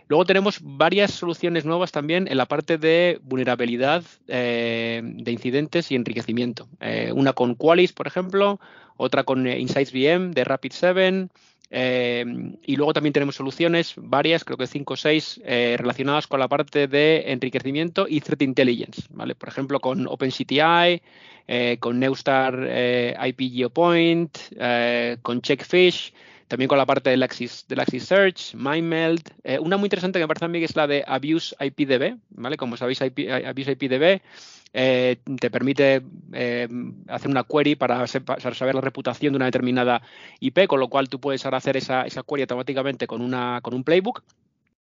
Luego 0.08 0.24
tenemos 0.24 0.58
varias 0.62 1.12
soluciones 1.12 1.64
nuevas 1.64 1.92
también 1.92 2.26
en 2.28 2.36
la 2.36 2.46
parte 2.46 2.78
de 2.78 3.20
vulnerabilidad 3.22 4.02
eh, 4.26 5.02
de 5.04 5.32
incidentes 5.32 5.90
y 5.92 5.94
enriquecimiento. 5.94 6.68
Eh, 6.80 7.12
una 7.14 7.32
con 7.32 7.54
Qualys, 7.54 7.92
por 7.92 8.06
ejemplo, 8.06 8.58
otra 8.96 9.24
con 9.24 9.46
eh, 9.46 9.58
Insights 9.58 9.92
VM 9.92 10.32
de 10.32 10.44
Rapid7, 10.44 11.28
y 11.70 12.76
luego 12.76 12.92
también 12.92 13.12
tenemos 13.12 13.36
soluciones, 13.36 13.94
varias, 13.96 14.44
creo 14.44 14.58
que 14.58 14.66
cinco 14.66 14.94
o 14.94 14.96
seis, 14.96 15.40
relacionadas 15.44 16.26
con 16.26 16.40
la 16.40 16.48
parte 16.48 16.88
de 16.88 17.30
enriquecimiento 17.30 18.06
y 18.08 18.20
threat 18.20 18.42
intelligence, 18.42 19.02
¿vale? 19.10 19.34
Por 19.36 19.48
ejemplo, 19.48 19.78
con 19.78 20.08
OpenCTI, 20.08 21.00
con 21.78 22.00
Neustar 22.00 22.54
IP 23.24 23.52
GeoPoint, 23.52 24.36
con 25.22 25.40
Checkfish, 25.42 26.12
también 26.50 26.66
con 26.66 26.78
la 26.78 26.84
parte 26.84 27.10
del 27.10 27.22
Axis, 27.22 27.64
del 27.68 27.78
Axis 27.78 28.02
Search, 28.02 28.54
MindMeld. 28.56 29.22
Eh, 29.44 29.60
una 29.60 29.76
muy 29.76 29.86
interesante 29.86 30.18
que 30.18 30.24
me 30.24 30.26
parece 30.26 30.46
a 30.46 30.48
mí 30.48 30.58
que 30.58 30.64
es 30.64 30.74
la 30.74 30.88
de 30.88 31.04
Abuse 31.06 31.54
IPDB, 31.60 32.18
¿vale? 32.30 32.56
Como 32.56 32.76
sabéis, 32.76 33.00
Abuse 33.00 33.70
IPDB 33.70 34.20
eh, 34.72 35.16
te 35.38 35.48
permite 35.48 36.02
eh, 36.32 36.68
hacer 37.06 37.30
una 37.30 37.44
query 37.44 37.76
para, 37.76 38.04
saber 38.08 38.74
la 38.74 38.80
reputación 38.80 39.32
de 39.32 39.36
una 39.36 39.44
determinada 39.44 40.02
IP, 40.40 40.66
con 40.66 40.80
lo 40.80 40.88
cual 40.88 41.08
tú 41.08 41.20
puedes 41.20 41.44
ahora 41.44 41.58
hacer 41.58 41.76
esa, 41.76 42.02
esa 42.02 42.24
query 42.24 42.42
automáticamente 42.42 43.06
con, 43.06 43.20
una, 43.20 43.60
con 43.62 43.72
un 43.72 43.84
playbook 43.84 44.24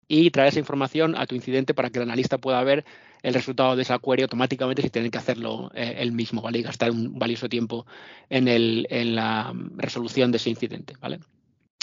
y 0.08 0.30
traer 0.30 0.48
esa 0.48 0.60
información 0.60 1.16
a 1.18 1.26
tu 1.26 1.34
incidente 1.34 1.74
para 1.74 1.90
que 1.90 1.98
el 1.98 2.04
analista 2.04 2.38
pueda 2.38 2.64
ver 2.64 2.86
el 3.22 3.34
resultado 3.34 3.76
de 3.76 3.82
esa 3.82 3.98
query 3.98 4.22
automáticamente 4.22 4.80
sin 4.80 4.90
tener 4.90 5.10
que 5.10 5.18
hacerlo 5.18 5.70
él 5.74 6.12
mismo, 6.12 6.40
¿vale? 6.40 6.60
Y 6.60 6.62
gastar 6.62 6.92
un 6.92 7.18
valioso 7.18 7.46
tiempo 7.46 7.84
en, 8.30 8.48
el, 8.48 8.86
en 8.88 9.14
la 9.14 9.52
resolución 9.76 10.32
de 10.32 10.38
ese 10.38 10.48
incidente, 10.48 10.94
¿vale? 10.98 11.18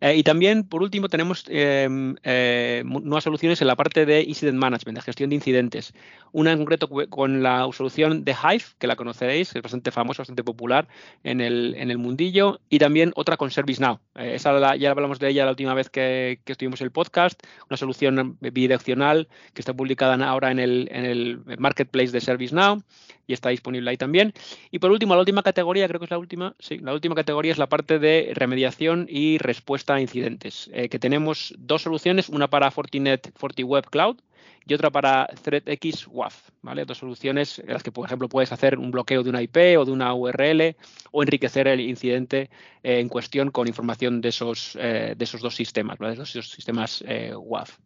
Eh, 0.00 0.16
y 0.16 0.22
también, 0.22 0.64
por 0.64 0.82
último, 0.82 1.08
tenemos 1.08 1.44
em, 1.48 2.16
eh, 2.22 2.82
nuevas 2.84 3.24
soluciones 3.24 3.60
en 3.60 3.66
la 3.66 3.76
parte 3.76 4.06
de 4.06 4.22
Incident 4.22 4.58
Management, 4.58 4.98
de 4.98 5.02
gestión 5.02 5.30
de 5.30 5.36
incidentes. 5.36 5.92
Una 6.32 6.52
en 6.52 6.58
concreto 6.58 6.88
con 7.08 7.42
la 7.42 7.68
solución 7.72 8.24
de 8.24 8.32
Hive, 8.32 8.64
que 8.78 8.86
la 8.86 8.96
conoceréis, 8.96 9.54
es 9.54 9.62
bastante 9.62 9.90
famosa, 9.90 10.22
bastante 10.22 10.44
popular 10.44 10.88
en 11.24 11.40
el, 11.40 11.74
en 11.76 11.90
el 11.90 11.98
mundillo, 11.98 12.60
y 12.68 12.78
también 12.78 13.12
otra 13.16 13.36
con 13.36 13.50
ServiceNow. 13.50 14.00
Eh, 14.16 14.32
esa 14.34 14.76
ya 14.76 14.90
hablamos 14.90 15.18
de 15.18 15.28
ella 15.28 15.44
la 15.44 15.50
última 15.50 15.74
vez 15.74 15.90
que, 15.90 16.40
que 16.44 16.52
estuvimos 16.52 16.80
en 16.80 16.86
el 16.86 16.90
podcast, 16.90 17.42
una 17.68 17.76
solución 17.76 18.38
bidireccional 18.40 19.28
que 19.54 19.60
está 19.60 19.74
publicada 19.74 20.16
ahora 20.26 20.50
en 20.50 20.58
el, 20.58 20.88
en 20.90 21.04
el 21.04 21.40
marketplace 21.58 22.12
de 22.12 22.20
ServiceNow 22.20 22.82
y 23.26 23.32
está 23.32 23.50
disponible 23.50 23.90
ahí 23.90 23.96
también. 23.96 24.32
Y 24.70 24.78
por 24.78 24.90
último, 24.90 25.14
la 25.14 25.20
última 25.20 25.42
categoría, 25.42 25.88
creo 25.88 25.98
que 25.98 26.04
es 26.04 26.10
la 26.10 26.18
última, 26.18 26.54
sí, 26.58 26.78
la 26.78 26.94
última 26.94 27.14
categoría 27.14 27.52
es 27.52 27.58
la 27.58 27.68
parte 27.68 27.98
de 27.98 28.32
remediación 28.34 29.06
y 29.08 29.38
respuesta 29.38 29.65
a 29.88 30.00
incidentes, 30.00 30.70
eh, 30.72 30.88
que 30.88 30.98
tenemos 30.98 31.54
dos 31.58 31.82
soluciones, 31.82 32.28
una 32.28 32.48
para 32.48 32.70
Fortinet 32.70 33.32
FortiWeb 33.36 33.84
Cloud 33.90 34.18
y 34.64 34.74
otra 34.74 34.90
para 34.90 35.26
ThreatX 35.42 36.06
WAF. 36.08 36.50
Dos 36.86 36.98
soluciones 36.98 37.58
en 37.58 37.72
las 37.72 37.82
que, 37.82 37.92
por 37.92 38.06
ejemplo, 38.06 38.28
puedes 38.28 38.52
hacer 38.52 38.78
un 38.78 38.90
bloqueo 38.90 39.22
de 39.22 39.30
una 39.30 39.42
IP 39.42 39.56
o 39.78 39.84
de 39.84 39.92
una 39.92 40.14
URL 40.14 40.76
o 41.12 41.22
enriquecer 41.22 41.68
el 41.68 41.80
incidente 41.80 42.50
eh, 42.82 43.00
en 43.00 43.08
cuestión 43.08 43.50
con 43.50 43.68
información 43.68 44.20
de 44.20 44.28
esos, 44.28 44.76
eh, 44.80 45.14
de 45.16 45.24
esos 45.24 45.40
dos 45.40 45.54
sistemas, 45.54 45.98
¿vale? 45.98 46.16
De 46.16 46.22
esos 46.22 46.50
sistemas 46.50 47.04
WAF. 47.36 47.78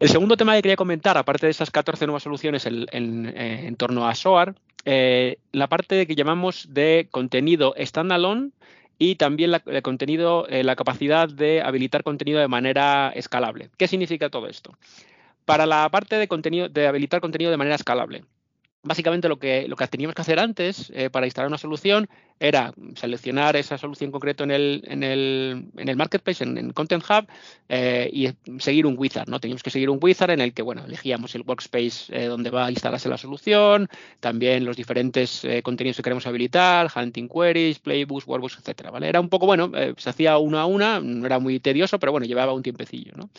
El 0.00 0.08
segundo 0.08 0.36
tema 0.36 0.54
que 0.54 0.62
quería 0.62 0.76
comentar, 0.76 1.16
aparte 1.16 1.46
de 1.46 1.50
esas 1.50 1.70
14 1.70 2.06
nuevas 2.06 2.22
soluciones 2.22 2.66
en, 2.66 3.76
torno 3.76 4.06
a 4.06 4.14
SOAR, 4.14 4.54
la 4.84 5.68
parte 5.68 6.06
que 6.06 6.14
llamamos 6.14 6.66
de 6.70 7.08
contenido 7.10 7.74
standalone 7.78 8.50
y 8.98 9.16
también 9.16 9.50
la, 9.50 9.60
contenido, 9.82 10.46
eh, 10.48 10.64
la 10.64 10.76
capacidad 10.76 11.28
de 11.28 11.62
habilitar 11.62 12.02
contenido 12.02 12.40
de 12.40 12.48
manera 12.48 13.12
escalable. 13.14 13.70
¿Qué 13.76 13.88
significa 13.88 14.30
todo 14.30 14.46
esto? 14.46 14.76
Para 15.44 15.66
la 15.66 15.88
parte 15.90 16.16
de 16.16 16.28
contenido, 16.28 16.68
de 16.68 16.86
habilitar 16.86 17.20
contenido 17.20 17.50
de 17.50 17.56
manera 17.56 17.76
escalable, 17.76 18.24
básicamente 18.84 19.28
lo 19.28 19.38
que, 19.38 19.66
lo 19.66 19.76
que 19.76 19.88
teníamos 19.88 20.14
que 20.14 20.22
hacer 20.22 20.38
antes 20.38 20.92
eh, 20.94 21.10
para 21.10 21.26
instalar 21.26 21.48
una 21.48 21.58
solución 21.58 22.08
era 22.38 22.72
seleccionar 22.96 23.56
esa 23.56 23.78
solución 23.78 24.10
concreto 24.10 24.44
en 24.44 24.50
el, 24.50 24.82
en 24.86 25.02
el, 25.02 25.66
en 25.76 25.88
el 25.88 25.96
marketplace, 25.96 26.44
en, 26.44 26.72
Content 26.72 27.04
Hub, 27.08 27.26
eh, 27.68 28.10
y 28.12 28.28
seguir 28.58 28.86
un 28.86 28.96
wizard. 28.98 29.28
¿no? 29.28 29.40
Teníamos 29.40 29.62
que 29.62 29.70
seguir 29.70 29.88
un 29.88 29.98
wizard 30.00 30.30
en 30.30 30.40
el 30.40 30.52
que 30.52 30.62
bueno, 30.62 30.84
elegíamos 30.84 31.34
el 31.34 31.42
workspace 31.42 32.10
eh, 32.10 32.26
donde 32.26 32.50
va 32.50 32.66
a 32.66 32.70
instalarse 32.70 33.08
la 33.08 33.18
solución, 33.18 33.88
también 34.20 34.64
los 34.64 34.76
diferentes 34.76 35.46
contenidos 35.62 35.96
que 35.96 36.02
queremos 36.02 36.26
habilitar, 36.26 36.90
hunting 36.94 37.28
queries, 37.28 37.78
playbooks, 37.78 38.26
workbooks, 38.26 38.58
etcétera. 38.58 38.90
¿vale? 38.90 39.08
Era 39.08 39.20
un 39.20 39.28
poco, 39.28 39.46
bueno, 39.46 39.70
se 39.96 40.10
hacía 40.10 40.36
uno 40.38 40.58
a 40.58 40.66
una, 40.66 41.00
no 41.00 41.26
era 41.26 41.38
muy 41.38 41.60
tedioso, 41.60 41.98
pero 41.98 42.12
bueno, 42.12 42.26
llevaba 42.26 42.52
un 42.52 42.62
tiempecillo. 42.62 43.12
¿no? 43.16 43.30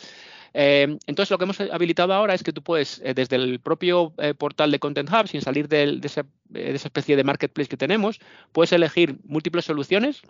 Eh, 0.54 0.98
entonces, 1.06 1.30
lo 1.30 1.38
que 1.38 1.44
hemos 1.44 1.60
habilitado 1.60 2.12
ahora 2.12 2.34
es 2.34 2.42
que 2.42 2.52
tú 2.52 2.62
puedes, 2.62 3.00
eh, 3.04 3.14
desde 3.14 3.36
el 3.36 3.60
propio 3.60 4.12
eh, 4.18 4.34
portal 4.34 4.70
de 4.70 4.78
Content 4.78 5.10
Hub, 5.10 5.28
sin 5.28 5.42
salir 5.42 5.68
de, 5.68 6.00
esa, 6.02 6.26
especie 6.54 7.16
de 7.16 7.24
marketplace 7.24 7.68
que 7.68 7.76
tenemos, 7.76 8.20
puedes 8.52 8.72
elegir 8.72 9.18
múltiples 9.24 9.64
soluciones 9.64 10.22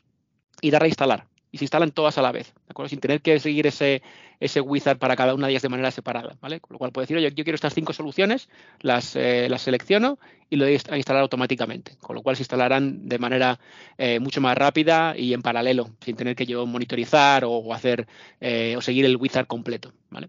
y 0.60 0.70
dar 0.70 0.82
a 0.82 0.88
instalar 0.88 1.26
y 1.52 1.58
se 1.58 1.64
instalan 1.64 1.90
todas 1.90 2.18
a 2.18 2.22
la 2.22 2.32
vez, 2.32 2.52
¿de 2.54 2.70
acuerdo? 2.70 2.88
Sin 2.88 3.00
tener 3.00 3.20
que 3.20 3.38
seguir 3.40 3.66
ese, 3.66 4.02
ese 4.40 4.60
wizard 4.60 4.98
para 4.98 5.16
cada 5.16 5.34
una 5.34 5.46
de 5.46 5.52
ellas 5.52 5.62
de 5.62 5.68
manera 5.68 5.90
separada, 5.90 6.36
¿vale? 6.40 6.60
Con 6.60 6.74
lo 6.74 6.78
cual 6.78 6.92
puedo 6.92 7.04
decir, 7.04 7.16
oye, 7.16 7.32
yo 7.34 7.44
quiero 7.44 7.54
estas 7.54 7.74
cinco 7.74 7.92
soluciones, 7.92 8.48
las, 8.80 9.16
eh, 9.16 9.46
las 9.48 9.62
selecciono 9.62 10.18
y 10.50 10.56
lo 10.56 10.64
doy 10.64 10.78
a 10.90 10.96
instalar 10.96 11.22
automáticamente, 11.22 11.96
con 12.00 12.16
lo 12.16 12.22
cual 12.22 12.36
se 12.36 12.42
instalarán 12.42 13.08
de 13.08 13.18
manera 13.18 13.58
eh, 13.98 14.20
mucho 14.20 14.40
más 14.40 14.56
rápida 14.56 15.16
y 15.16 15.32
en 15.32 15.42
paralelo, 15.42 15.90
sin 16.04 16.16
tener 16.16 16.36
que 16.36 16.46
yo 16.46 16.66
monitorizar 16.66 17.44
o, 17.44 17.72
hacer 17.72 18.06
eh, 18.40 18.74
o 18.76 18.80
seguir 18.80 19.04
el 19.04 19.16
wizard 19.16 19.46
completo, 19.46 19.92
¿vale? 20.10 20.28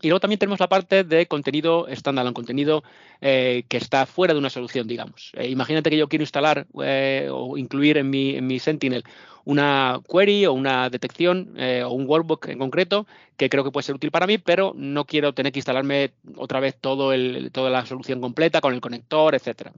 Y 0.00 0.08
luego 0.08 0.18
también 0.18 0.40
tenemos 0.40 0.58
la 0.58 0.68
parte 0.68 1.04
de 1.04 1.26
contenido 1.26 1.86
standalone, 1.88 2.34
contenido 2.34 2.82
que 3.20 3.64
está 3.70 4.04
fuera 4.04 4.34
de 4.34 4.40
una 4.40 4.50
solución, 4.50 4.88
digamos. 4.88 5.30
imagínate 5.40 5.90
que 5.90 5.96
yo 5.96 6.08
quiero 6.08 6.24
instalar 6.24 6.66
o 6.72 7.56
incluir 7.56 7.98
en 7.98 8.10
mi, 8.10 8.34
en 8.34 8.48
mi 8.48 8.58
Sentinel 8.58 9.04
una 9.44 10.00
query 10.08 10.46
o 10.46 10.52
una 10.52 10.90
detección 10.90 11.54
eh, 11.56 11.82
o 11.84 11.90
un 11.90 12.06
workbook 12.06 12.48
en 12.48 12.58
concreto 12.58 13.06
que 13.36 13.48
creo 13.48 13.64
que 13.64 13.70
puede 13.70 13.84
ser 13.84 13.96
útil 13.96 14.10
para 14.10 14.26
mí, 14.26 14.38
pero 14.38 14.72
no 14.76 15.04
quiero 15.04 15.32
tener 15.34 15.52
que 15.52 15.58
instalarme 15.58 16.12
otra 16.36 16.60
vez 16.60 16.76
todo 16.80 17.12
el, 17.12 17.50
toda 17.50 17.70
la 17.70 17.84
solución 17.86 18.20
completa 18.20 18.60
con 18.60 18.72
el 18.74 18.80
conector, 18.80 19.34
etcétera. 19.34 19.72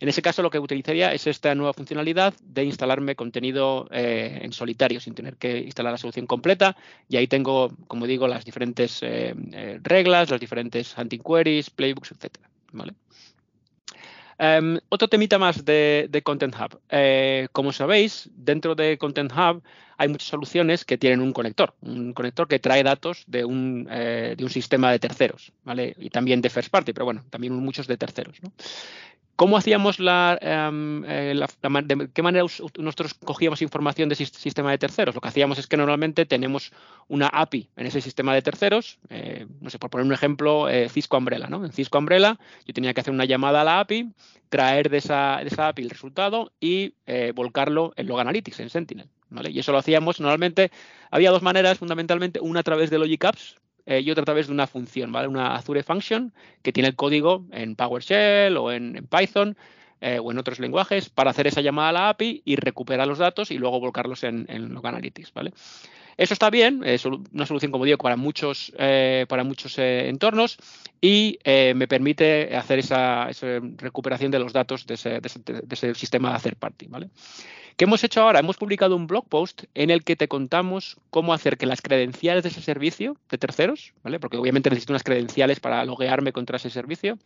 En 0.00 0.08
ese 0.08 0.22
caso, 0.22 0.42
lo 0.42 0.50
que 0.50 0.58
utilizaría 0.58 1.12
es 1.12 1.26
esta 1.26 1.54
nueva 1.54 1.74
funcionalidad 1.74 2.32
de 2.42 2.64
instalarme 2.64 3.14
contenido 3.14 3.86
eh, 3.90 4.40
en 4.42 4.52
solitario 4.52 5.00
sin 5.00 5.14
tener 5.14 5.36
que 5.36 5.58
instalar 5.58 5.92
la 5.92 5.98
solución 5.98 6.26
completa. 6.26 6.76
Y 7.08 7.16
ahí 7.16 7.26
tengo, 7.26 7.72
como 7.86 8.06
digo, 8.06 8.28
las 8.28 8.44
diferentes 8.44 9.00
eh, 9.02 9.34
reglas, 9.82 10.30
las 10.30 10.40
diferentes 10.40 10.96
hunting 10.96 11.20
queries, 11.20 11.68
playbooks, 11.70 12.12
etcétera. 12.12 12.48
¿vale? 12.72 12.94
Em, 14.44 14.80
otro 14.88 15.06
temita 15.06 15.38
más 15.38 15.64
de, 15.64 16.20
Content 16.24 16.52
Hub. 16.56 16.80
Eh, 16.90 17.46
como 17.52 17.70
sabéis, 17.70 18.28
dentro 18.34 18.74
de 18.74 18.98
Content 18.98 19.30
Hub 19.30 19.62
hay 19.96 20.08
muchas 20.08 20.26
soluciones 20.30 20.84
que 20.84 20.98
tienen 20.98 21.20
un 21.20 21.32
conector, 21.32 21.76
un 21.80 22.12
conector 22.12 22.48
que 22.48 22.58
trae 22.58 22.82
datos 22.82 23.22
de 23.28 23.44
un, 23.44 23.86
eh, 23.88 24.34
de 24.36 24.42
un 24.42 24.50
sistema 24.50 24.90
de 24.90 24.98
terceros, 24.98 25.52
¿vale? 25.62 25.94
Y 25.96 26.10
también 26.10 26.40
de 26.40 26.50
first 26.50 26.70
party, 26.70 26.92
pero 26.92 27.04
bueno, 27.04 27.24
también 27.30 27.54
muchos 27.54 27.86
de 27.86 27.96
terceros. 27.96 28.42
¿no? 28.42 28.52
¿Cómo 29.36 29.56
hacíamos 29.56 29.98
la, 29.98 30.38
em, 30.40 31.04
eh, 31.06 31.34
de 31.84 32.10
qué 32.12 32.22
manera 32.22 32.44
nosotros 32.78 33.14
cogíamos 33.14 33.62
información 33.62 34.08
de 34.08 34.14
sistema 34.14 34.70
de 34.70 34.78
terceros? 34.78 35.14
Lo 35.14 35.20
que 35.20 35.28
hacíamos 35.28 35.58
es 35.58 35.66
que 35.66 35.76
normalmente 35.76 36.26
tenemos 36.26 36.72
una 37.08 37.28
API 37.28 37.70
en 37.76 37.86
ese 37.86 38.00
sistema 38.00 38.34
de 38.34 38.42
terceros, 38.42 38.98
eh, 39.08 39.46
no 39.60 39.70
sé, 39.70 39.78
por 39.78 39.90
poner 39.90 40.06
un 40.06 40.12
ejemplo, 40.12 40.68
eh, 40.68 40.88
Cisco 40.90 41.16
Umbrella, 41.16 41.46
¿no? 41.48 41.64
En 41.64 41.72
Cisco 41.72 41.98
Umbrella 41.98 42.38
yo 42.66 42.74
tenía 42.74 42.92
que 42.92 43.00
hacer 43.00 43.12
una 43.12 43.24
llamada 43.24 43.62
a 43.62 43.64
la 43.64 43.80
API, 43.80 44.12
traer 44.50 44.90
de 44.90 44.98
esa, 44.98 45.38
de 45.42 45.48
esa 45.48 45.68
API 45.68 45.82
el 45.82 45.90
resultado 45.90 46.52
y 46.60 46.94
volcarlo 47.34 47.94
en 47.96 48.06
Log 48.06 48.20
Analytics, 48.20 48.60
en 48.60 48.70
Sentinel. 48.70 49.08
Y 49.50 49.58
eso 49.58 49.72
lo 49.72 49.78
hacíamos 49.78 50.20
normalmente, 50.20 50.70
había 51.10 51.30
dos 51.30 51.42
maneras 51.42 51.78
fundamentalmente, 51.78 52.38
una 52.40 52.60
a 52.60 52.62
través 52.62 52.90
de 52.90 52.98
Logic 52.98 53.24
Apps, 53.24 53.56
eh, 53.86 54.00
y 54.00 54.10
otra 54.10 54.22
a 54.22 54.24
través 54.24 54.46
de 54.46 54.52
una 54.52 54.66
función, 54.66 55.12
¿vale? 55.12 55.28
Una 55.28 55.54
Azure 55.54 55.82
Function 55.82 56.32
que 56.62 56.72
tiene 56.72 56.88
el 56.88 56.96
código 56.96 57.44
en 57.52 57.74
PowerShell 57.74 58.56
o 58.56 58.70
en, 58.70 59.06
Python 59.10 59.56
eh, 60.00 60.18
o 60.22 60.30
en 60.30 60.38
otros 60.38 60.60
lenguajes 60.60 61.08
para 61.08 61.30
hacer 61.30 61.46
esa 61.46 61.60
llamada 61.60 61.88
a 61.88 61.92
la 61.92 62.08
API 62.10 62.42
y 62.44 62.56
recuperar 62.56 63.06
los 63.08 63.18
datos 63.18 63.50
y 63.50 63.58
luego 63.58 63.80
volcarlos 63.80 64.24
en, 64.24 64.46
en 64.48 64.72
Log 64.72 64.86
Analytics, 64.86 65.32
¿vale? 65.32 65.52
Eso 66.18 66.34
está 66.34 66.50
bien, 66.50 66.82
es 66.84 67.06
una 67.06 67.46
solución, 67.46 67.72
como 67.72 67.86
digo, 67.86 67.96
para 67.96 68.16
muchos, 68.16 68.70
eh, 68.78 69.24
para 69.28 69.44
muchos 69.44 69.78
eh, 69.78 70.10
entornos 70.10 70.58
y 71.00 71.38
me 71.44 71.88
permite 71.88 72.54
hacer 72.54 72.80
esa, 72.80 73.30
recuperación 73.78 74.30
de 74.30 74.38
los 74.38 74.52
datos 74.52 74.86
de 74.86 74.94
ese, 74.94 75.94
sistema 75.94 76.34
de 76.34 76.38
third 76.38 76.58
party. 76.58 76.86
¿vale? 76.88 77.08
¿Qué 77.82 77.86
hemos 77.86 78.04
hecho 78.04 78.20
ahora? 78.20 78.38
Hemos 78.38 78.58
publicado 78.58 78.94
un 78.94 79.08
blog 79.08 79.26
post 79.28 79.64
en 79.74 79.90
el 79.90 80.04
que 80.04 80.14
te 80.14 80.28
contamos 80.28 80.98
cómo 81.10 81.34
hacer 81.34 81.58
que 81.58 81.66
las 81.66 81.82
credenciales 81.82 82.44
de 82.44 82.50
ese 82.50 82.62
servicio 82.62 83.16
de 83.28 83.38
terceros, 83.38 83.92
¿vale? 84.04 84.20
porque 84.20 84.36
obviamente 84.36 84.70
necesito 84.70 84.92
unas 84.92 85.02
credenciales 85.02 85.58
para 85.58 85.84
loguearme 85.84 86.32
contra 86.32 86.58
ese 86.58 86.70
servicio, 86.70 87.18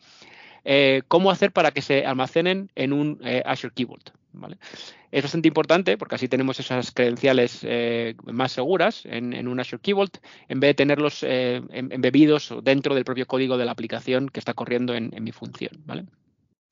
cómo 1.09 1.31
hacer 1.31 1.53
para 1.53 1.73
que 1.73 1.83
se 1.83 2.07
almacenen 2.07 2.71
en 2.75 2.95
un 2.95 3.21
Azure 3.45 3.75
Key 3.75 3.85
Vault. 3.85 4.09
Es 5.13 5.23
bastante 5.23 5.49
importante 5.49 5.99
porque 5.99 6.15
así 6.15 6.27
tenemos 6.27 6.59
esas 6.59 6.91
credenciales 6.91 7.61
eh, 7.63 8.15
más 8.25 8.53
seguras 8.53 9.03
en, 9.05 9.49
un 9.49 9.61
Azure 9.61 9.83
Key 9.83 9.93
Vault 9.93 10.17
en 10.49 10.59
vez 10.59 10.71
de 10.71 10.75
tenerlos 10.75 11.23
eh, 11.23 11.61
embebidos 11.71 12.55
dentro 12.63 12.95
del 12.95 13.05
propio 13.05 13.27
código 13.27 13.59
de 13.59 13.67
la 13.67 13.73
aplicación 13.73 14.31
que 14.31 14.41
está 14.41 14.55
corriendo 14.55 14.95
en, 14.95 15.13
mi 15.23 15.33
función. 15.33 15.73
¿vale? 15.85 16.07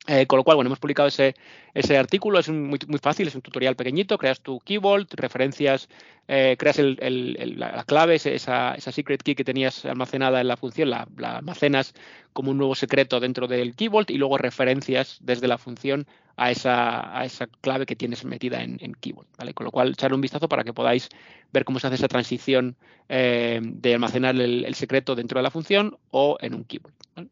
Eh, 0.06 0.26
con 0.26 0.36
lo 0.36 0.44
cual, 0.44 0.56
bueno, 0.56 0.68
hemos 0.68 0.78
publicado 0.78 1.08
ese, 1.08 1.34
ese 1.72 1.96
artículo, 1.96 2.38
es 2.38 2.50
muy, 2.50 2.78
muy, 2.88 2.98
fácil, 2.98 3.26
es 3.26 3.34
un 3.34 3.40
tutorial 3.40 3.74
pequeñito, 3.74 4.18
creas 4.18 4.40
tu 4.42 4.60
key 4.60 4.76
vault, 4.76 5.14
referencias, 5.14 5.88
eh, 6.28 6.56
creas 6.58 6.78
el, 6.78 7.54
la 7.56 7.84
clave, 7.84 8.16
esa, 8.16 8.74
esa, 8.74 8.92
secret 8.92 9.22
key 9.22 9.34
que 9.34 9.44
tenías 9.44 9.82
almacenada 9.86 10.42
en 10.42 10.48
la 10.48 10.58
función, 10.58 10.90
la, 10.90 11.08
almacenas 11.22 11.94
como 12.34 12.50
un 12.50 12.58
nuevo 12.58 12.74
secreto 12.74 13.18
dentro 13.18 13.46
del 13.46 13.74
key 13.74 13.88
vault 13.88 14.10
y 14.10 14.18
luego 14.18 14.36
referencias 14.36 15.16
desde 15.22 15.48
la 15.48 15.56
función 15.56 16.06
a 16.36 16.50
esa, 16.50 17.18
a 17.18 17.24
esa 17.24 17.46
clave 17.46 17.86
que 17.86 17.96
tienes 17.96 18.26
metida 18.26 18.62
en, 18.62 18.76
en 18.80 18.92
key 18.94 19.12
vault, 19.12 19.28
¿vale? 19.38 19.54
Con 19.54 19.64
lo 19.64 19.70
cual, 19.70 19.92
echarle 19.92 20.16
un 20.16 20.20
vistazo 20.20 20.50
para 20.50 20.64
que 20.64 20.74
podáis 20.74 21.08
ver 21.50 21.64
cómo 21.64 21.78
se 21.78 21.86
hace 21.86 21.96
esa 21.96 22.08
transición 22.08 22.76
eh, 23.08 23.60
de 23.62 23.94
almacenar 23.94 24.38
el, 24.38 24.74
secreto 24.74 25.14
dentro 25.14 25.38
de 25.38 25.44
la 25.44 25.50
función 25.50 25.96
o 26.10 26.36
en 26.40 26.54
un 26.54 26.64
key 26.64 26.80
vault. 26.82 27.30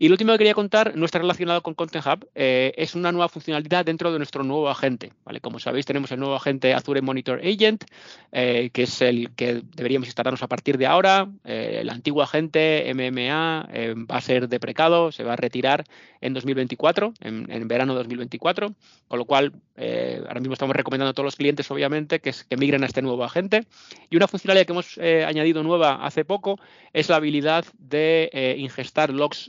Y 0.00 0.08
lo 0.08 0.14
último 0.14 0.30
que 0.32 0.38
quería 0.38 0.54
contar, 0.54 0.94
no 0.94 1.04
está 1.04 1.18
relacionado 1.18 1.60
con 1.60 1.74
Content 1.74 2.06
Hub, 2.06 2.28
eh, 2.36 2.72
es 2.76 2.94
una 2.94 3.10
nueva 3.10 3.28
funcionalidad 3.28 3.84
dentro 3.84 4.12
de 4.12 4.18
nuestro 4.18 4.44
nuevo 4.44 4.68
agente. 4.68 5.12
¿vale? 5.24 5.40
Como 5.40 5.58
sabéis, 5.58 5.86
tenemos 5.86 6.12
el 6.12 6.20
nuevo 6.20 6.36
agente 6.36 6.72
Azure 6.72 7.02
Monitor 7.02 7.40
Agent, 7.40 7.84
eh, 8.30 8.70
que 8.72 8.84
es 8.84 9.02
el 9.02 9.30
que 9.34 9.62
deberíamos 9.74 10.06
instalarnos 10.06 10.40
a 10.44 10.46
partir 10.46 10.78
de 10.78 10.86
ahora. 10.86 11.28
Eh, 11.44 11.78
el 11.80 11.90
antiguo 11.90 12.22
agente 12.22 12.88
MMA 12.94 13.68
va 14.08 14.16
a 14.16 14.20
ser 14.20 14.48
deprecado, 14.48 15.10
se 15.10 15.24
va 15.24 15.32
a 15.32 15.36
retirar 15.36 15.84
en 16.20 16.32
2024, 16.32 17.14
en, 17.20 17.50
en 17.50 17.66
verano 17.66 17.94
2024, 17.94 18.74
con 19.08 19.18
lo 19.18 19.24
cual 19.24 19.52
ahora 19.76 20.40
mismo 20.40 20.54
estamos 20.54 20.74
recomendando 20.74 21.10
a 21.10 21.14
todos 21.14 21.24
los 21.24 21.36
clientes, 21.36 21.70
obviamente, 21.70 22.20
que, 22.20 22.32
que 22.48 22.56
migren 22.56 22.82
a 22.82 22.86
este 22.86 23.02
nuevo 23.02 23.24
agente. 23.24 23.66
Y 24.10 24.16
una 24.16 24.28
funcionalidad 24.28 24.66
que 24.66 24.72
hemos 24.72 24.98
añadido 24.98 25.62
nueva 25.62 26.04
hace 26.04 26.24
poco 26.24 26.58
es 26.92 27.08
la 27.08 27.16
habilidad 27.16 27.64
de 27.78 28.56
ingestar 28.58 29.10
logs 29.10 29.48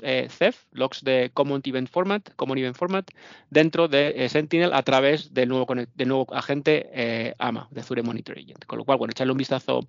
logs 0.71 1.03
de 1.03 1.31
Common 1.33 1.61
Event 1.63 1.89
Format, 1.89 2.29
Common 2.35 2.57
Event 2.57 2.75
Format, 2.75 3.09
dentro 3.49 3.87
de 3.87 4.13
eh, 4.15 4.29
Sentinel 4.29 4.73
a 4.73 4.83
través 4.83 5.33
del 5.33 5.49
nuevo, 5.49 5.67
nuevo 5.73 6.27
agente 6.33 6.89
eh, 6.93 7.33
AMA, 7.39 7.67
de 7.71 7.81
Azure 7.81 8.03
Monitor 8.03 8.37
Agent. 8.37 8.65
Con 8.65 8.79
lo 8.79 8.85
cual, 8.85 8.97
bueno, 8.97 9.11
echarle 9.11 9.31
un 9.31 9.37
vistazo 9.37 9.81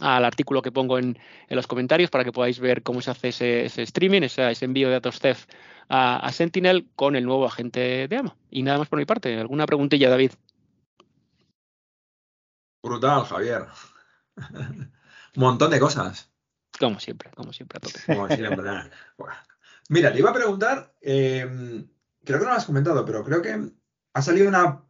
al 0.00 0.24
artículo 0.24 0.62
que 0.62 0.72
pongo 0.72 0.98
en, 0.98 1.18
los 1.48 1.66
comentarios 1.66 2.10
para 2.10 2.24
que 2.24 2.32
podáis 2.32 2.60
ver 2.60 2.82
cómo 2.82 3.00
se 3.00 3.10
hace 3.10 3.28
ese, 3.28 3.82
streaming, 3.82 4.22
ese, 4.22 4.52
envío 4.64 4.88
de 4.88 4.94
datos 4.94 5.18
CEF 5.18 5.46
a, 5.88 6.30
Sentinel 6.32 6.88
con 6.96 7.16
el 7.16 7.24
nuevo 7.24 7.46
agente 7.46 8.08
de 8.08 8.16
AMA. 8.16 8.36
Y 8.50 8.62
nada 8.62 8.78
más 8.78 8.88
por 8.88 8.98
mi 8.98 9.04
parte. 9.04 9.38
¿Alguna 9.38 9.66
preguntilla, 9.66 10.10
David? 10.10 10.32
Brutal, 12.82 13.24
Javier. 13.24 13.66
Un 14.36 14.92
montón 15.34 15.70
de 15.70 15.80
cosas. 15.80 16.30
Como 16.78 17.00
siempre, 17.00 17.30
como 17.34 17.52
siempre, 17.52 17.78
a 17.78 17.80
tope. 17.80 18.00
Como 18.06 18.28
siempre. 18.28 18.90
Mira, 19.88 20.12
te 20.12 20.18
iba 20.18 20.30
a 20.30 20.34
preguntar, 20.34 20.94
em, 21.00 21.88
creo 22.24 22.38
que 22.38 22.44
no 22.44 22.50
lo 22.50 22.56
has 22.56 22.66
comentado, 22.66 23.04
pero 23.04 23.24
creo 23.24 23.42
que 23.42 23.70
ha 24.14 24.22
salido 24.22 24.48
una 24.48 24.82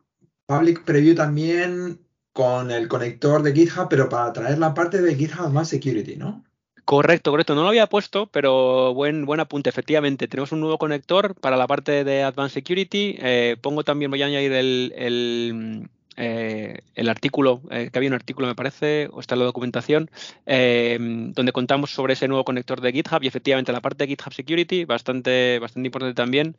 public 0.47 0.85
preview 0.85 1.15
también 1.15 2.01
con 2.33 2.71
el 2.71 2.89
conector 2.89 3.43
de 3.43 3.53
GitHub, 3.53 3.89
pero 3.89 4.09
para 4.09 4.33
traer 4.33 4.59
la 4.59 4.75
parte 4.75 5.01
de 5.01 5.15
GitHub 5.15 5.51
más 5.51 5.69
security, 5.69 6.17
¿no? 6.17 6.45
Correcto, 6.87 7.33
correcto. 7.33 7.57
No 7.57 7.63
lo 7.63 7.69
había 7.69 7.89
puesto, 7.89 8.27
pero 8.27 8.95
buen, 8.95 9.27
buen 9.27 9.41
apunte. 9.41 9.69
Efectivamente, 9.69 10.29
tenemos 10.29 10.53
un 10.53 10.61
nuevo 10.61 10.79
conector 10.79 11.35
para 11.35 11.57
la 11.57 11.67
parte 11.67 12.05
de 12.05 12.23
Advanced 12.23 12.55
Security. 12.55 13.17
Eh, 13.19 13.57
pongo 13.61 13.83
también, 13.83 14.09
voy 14.11 14.23
a 14.23 14.27
añadir 14.27 14.53
el, 14.53 15.91
eh, 16.17 16.81
el 16.95 17.09
artículo, 17.09 17.61
eh, 17.71 17.91
que 17.93 17.99
había 17.99 18.09
un 18.09 18.15
artículo 18.15 18.47
me 18.47 18.55
parece, 18.55 19.09
o 19.13 19.21
está 19.21 19.35
en 19.35 19.41
la 19.41 19.45
documentación, 19.45 20.11
eh, 20.47 20.97
donde 20.99 21.53
contamos 21.53 21.91
sobre 21.91 22.15
ese 22.15 22.27
nuevo 22.29 22.45
conector 22.45 22.81
de 22.81 22.93
GitHub 22.93 23.23
y 23.23 23.27
efectivamente 23.27 23.73
la 23.73 23.81
parte 23.81 24.05
de 24.05 24.09
GitHub 24.09 24.33
Security, 24.33 24.85
bastante, 24.85 25.59
bastante 25.59 25.87
importante 25.89 26.15
también, 26.15 26.57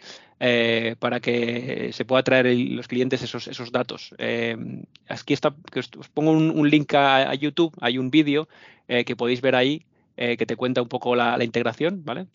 para 0.99 1.19
que 1.19 1.89
se 1.93 2.05
pueda 2.05 2.23
traer 2.23 2.45
los 2.55 2.87
clientes 2.87 3.21
esos, 3.23 3.47
esos 3.47 3.71
datos. 3.71 4.13
aquí 5.07 5.33
está, 5.33 5.55
os, 5.75 6.09
pongo 6.09 6.31
un, 6.31 6.69
link 6.69 6.93
a, 6.93 7.33
YouTube, 7.33 7.73
hay 7.81 7.97
un 7.97 8.11
vídeo 8.11 8.47
que 8.87 9.15
podéis 9.15 9.41
ver 9.41 9.55
ahí 9.55 9.85
que 10.15 10.45
te 10.45 10.55
cuenta 10.55 10.81
un 10.81 10.89
poco 10.89 11.15
la, 11.15 11.37
la 11.37 11.43
integración, 11.43 12.03
¿vale? 12.05 12.27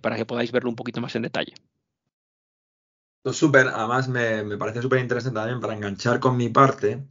para 0.00 0.16
que 0.16 0.24
podáis 0.24 0.52
verlo 0.52 0.70
un 0.70 0.76
poquito 0.76 1.00
más 1.00 1.14
en 1.16 1.22
detalle. 1.22 1.54
Súper, 3.24 3.68
además 3.68 4.08
me, 4.08 4.56
parece 4.56 4.80
súper 4.82 5.00
interesante 5.00 5.38
también 5.38 5.60
para 5.60 5.74
enganchar 5.74 6.18
con 6.20 6.36
mi 6.36 6.48
parte, 6.48 7.06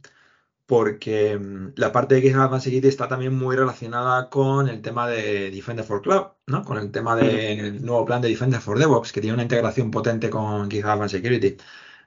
porque 0.66 1.38
mm, 1.38 1.74
la 1.76 1.92
parte 1.92 2.16
de 2.16 2.22
GitHub 2.22 2.42
Advanced 2.42 2.64
Security 2.66 2.88
está 2.88 3.08
también 3.08 3.34
muy 3.34 3.56
relacionada 3.56 4.30
con 4.30 4.68
el 4.68 4.82
tema 4.82 5.08
de 5.08 5.50
Defender 5.50 5.84
for 5.84 6.02
Cloud, 6.02 6.28
¿no? 6.46 6.64
Con 6.64 6.78
el 6.78 6.90
tema 6.92 7.16
del 7.16 7.84
nuevo 7.84 8.04
plan 8.04 8.22
de 8.22 8.28
Defender 8.28 8.60
for 8.60 8.78
DevOps, 8.78 9.12
que 9.12 9.20
tiene 9.20 9.34
una 9.34 9.44
integración 9.44 9.90
potente 9.90 10.30
con 10.30 10.70
GitHub 10.70 10.90
Advanced 10.90 11.18
Security. 11.18 11.56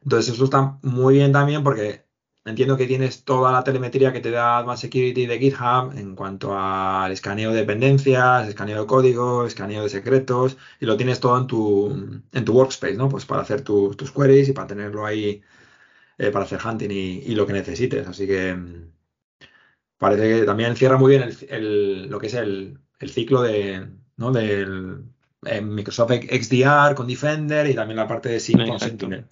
Entonces, 0.03 0.33
eso 0.33 0.45
está 0.45 0.79
muy 0.83 1.15
bien 1.15 1.31
también 1.31 1.63
porque 1.63 2.05
Entiendo 2.43 2.75
que 2.75 2.87
tienes 2.87 3.23
toda 3.23 3.51
la 3.51 3.63
telemetría 3.63 4.11
que 4.11 4.19
te 4.19 4.31
da 4.31 4.57
Advanced 4.57 4.89
Security 4.89 5.27
de 5.27 5.37
GitHub 5.37 5.93
en 5.95 6.15
cuanto 6.15 6.57
al 6.57 7.11
escaneo 7.11 7.51
de 7.51 7.59
dependencias, 7.59 8.47
escaneo 8.47 8.81
de 8.81 8.87
código, 8.87 9.45
escaneo 9.45 9.83
de 9.83 9.89
secretos, 9.89 10.57
y 10.79 10.87
lo 10.87 10.97
tienes 10.97 11.19
todo 11.19 11.37
en 11.37 11.45
tu, 11.45 12.19
en 12.31 12.45
tu 12.45 12.53
workspace, 12.53 12.95
¿no? 12.95 13.09
Pues 13.09 13.25
para 13.25 13.43
hacer 13.43 13.61
tus 13.61 14.11
queries 14.11 14.49
y 14.49 14.53
para 14.53 14.67
tenerlo 14.67 15.05
ahí 15.05 15.43
eh, 16.17 16.31
para 16.31 16.45
hacer 16.45 16.59
hunting 16.63 16.89
y, 16.91 17.35
lo 17.35 17.45
que 17.47 17.53
necesites. 17.53 18.07
Así 18.07 18.27
que 18.27 18.55
mm, 18.55 18.91
parece 19.97 20.39
que 20.39 20.45
también 20.45 20.75
cierra 20.75 20.97
muy 20.97 21.17
bien 21.17 21.29
el, 21.49 22.07
lo 22.09 22.19
que 22.19 22.27
es 22.27 22.33
el, 22.35 22.79
ciclo 23.07 23.41
de, 23.43 23.87
¿no? 24.17 24.31
del 24.31 25.03
eh, 25.45 25.61
Microsoft 25.61 26.11
XDR 26.11 26.95
con 26.95 27.07
Defender 27.07 27.67
y 27.67 27.75
también 27.75 27.97
la 27.97 28.07
parte 28.07 28.29
de 28.29 28.39
SIEM 28.39 28.67
con 28.67 28.79
Sentinel. 28.79 29.25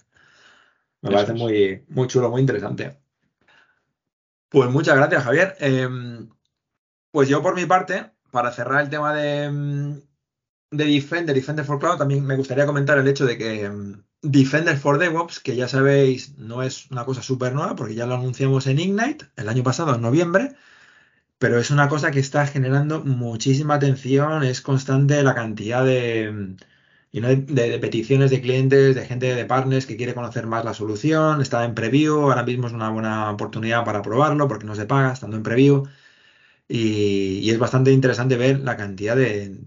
Me 1.02 1.10
parece 1.10 1.32
muy, 1.32 1.84
muy 1.88 2.06
chulo, 2.08 2.30
muy 2.30 2.40
interesante. 2.40 2.98
Pues 4.48 4.70
muchas 4.70 4.96
gracias, 4.96 5.24
Javier. 5.24 5.56
Em, 5.60 6.28
pues 7.10 7.28
yo 7.28 7.42
por 7.42 7.54
mi 7.54 7.66
parte, 7.66 8.12
para 8.30 8.52
cerrar 8.52 8.82
el 8.82 8.90
tema 8.90 9.14
de, 9.14 9.44
em, 9.44 10.02
de 10.70 10.84
Defender, 10.84 11.34
Defender 11.34 11.64
for 11.64 11.78
Cloud, 11.78 11.98
también 11.98 12.24
me 12.26 12.36
gustaría 12.36 12.66
comentar 12.66 12.98
el 12.98 13.08
hecho 13.08 13.26
de 13.26 13.38
que 13.38 13.64
em, 13.64 14.02
Defender 14.22 14.76
for 14.76 14.98
DevOps, 14.98 15.40
que 15.40 15.56
ya 15.56 15.68
sabéis, 15.68 16.36
no 16.36 16.62
es 16.62 16.90
una 16.90 17.04
cosa 17.06 17.22
súper 17.22 17.54
nueva, 17.54 17.74
porque 17.76 17.94
ya 17.94 18.06
lo 18.06 18.14
anunciamos 18.14 18.66
en 18.66 18.78
Ignite 18.78 19.26
el 19.36 19.48
año 19.48 19.62
pasado, 19.62 19.94
en 19.94 20.02
noviembre, 20.02 20.54
pero 21.38 21.58
es 21.58 21.70
una 21.70 21.88
cosa 21.88 22.10
que 22.10 22.20
está 22.20 22.46
generando 22.46 23.02
muchísima 23.04 23.74
atención, 23.76 24.44
es 24.44 24.60
constante 24.60 25.22
la 25.22 25.34
cantidad 25.34 25.84
de 25.84 26.56
y 27.12 27.20
no 27.20 27.28
de, 27.28 27.78
peticiones 27.80 28.30
de 28.30 28.40
clientes, 28.40 28.94
de 28.94 29.06
gente 29.06 29.34
de 29.34 29.44
partners 29.44 29.86
que 29.86 29.96
quiere 29.96 30.14
conocer 30.14 30.46
más 30.46 30.64
la 30.64 30.74
solución, 30.74 31.40
está 31.40 31.64
en 31.64 31.74
preview, 31.74 32.20
ahora 32.22 32.44
mismo 32.44 32.66
es 32.68 32.72
una 32.72 32.90
buena 32.90 33.30
oportunidad 33.30 33.84
para 33.84 34.02
probarlo 34.02 34.48
porque 34.48 34.66
no 34.66 34.74
se 34.74 34.86
paga 34.86 35.12
estando 35.12 35.36
en 35.36 35.42
preview. 35.42 35.84
Y, 36.68 37.50
es 37.50 37.58
bastante 37.58 37.90
interesante 37.92 38.36
ver 38.36 38.60
la 38.60 38.76
cantidad 38.76 39.16
de, 39.16 39.58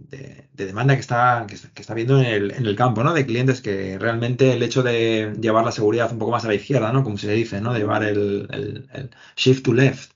demanda 0.53 0.95
que 0.95 1.01
está, 1.01 1.45
que, 1.47 1.81
está 1.81 1.93
viendo 1.93 2.19
en 2.19 2.25
el, 2.25 2.51
en 2.51 2.65
el, 2.65 2.75
campo, 2.77 3.03
¿no? 3.03 3.13
De 3.13 3.25
clientes 3.25 3.61
que 3.61 3.97
realmente 3.99 4.53
el 4.53 4.63
hecho 4.63 4.83
de 4.83 5.35
llevar 5.41 5.65
la 5.65 5.71
seguridad 5.73 6.11
un 6.13 6.19
poco 6.19 6.31
más 6.31 6.45
a 6.45 6.47
la 6.47 6.55
izquierda, 6.55 6.93
¿no? 6.93 7.03
Como 7.03 7.17
se 7.17 7.31
dice, 7.33 7.59
¿no? 7.61 7.73
De 7.73 7.79
llevar 7.79 8.03
el, 8.03 8.47
el 8.93 9.09
shift 9.35 9.65
to 9.65 9.73
left 9.73 10.12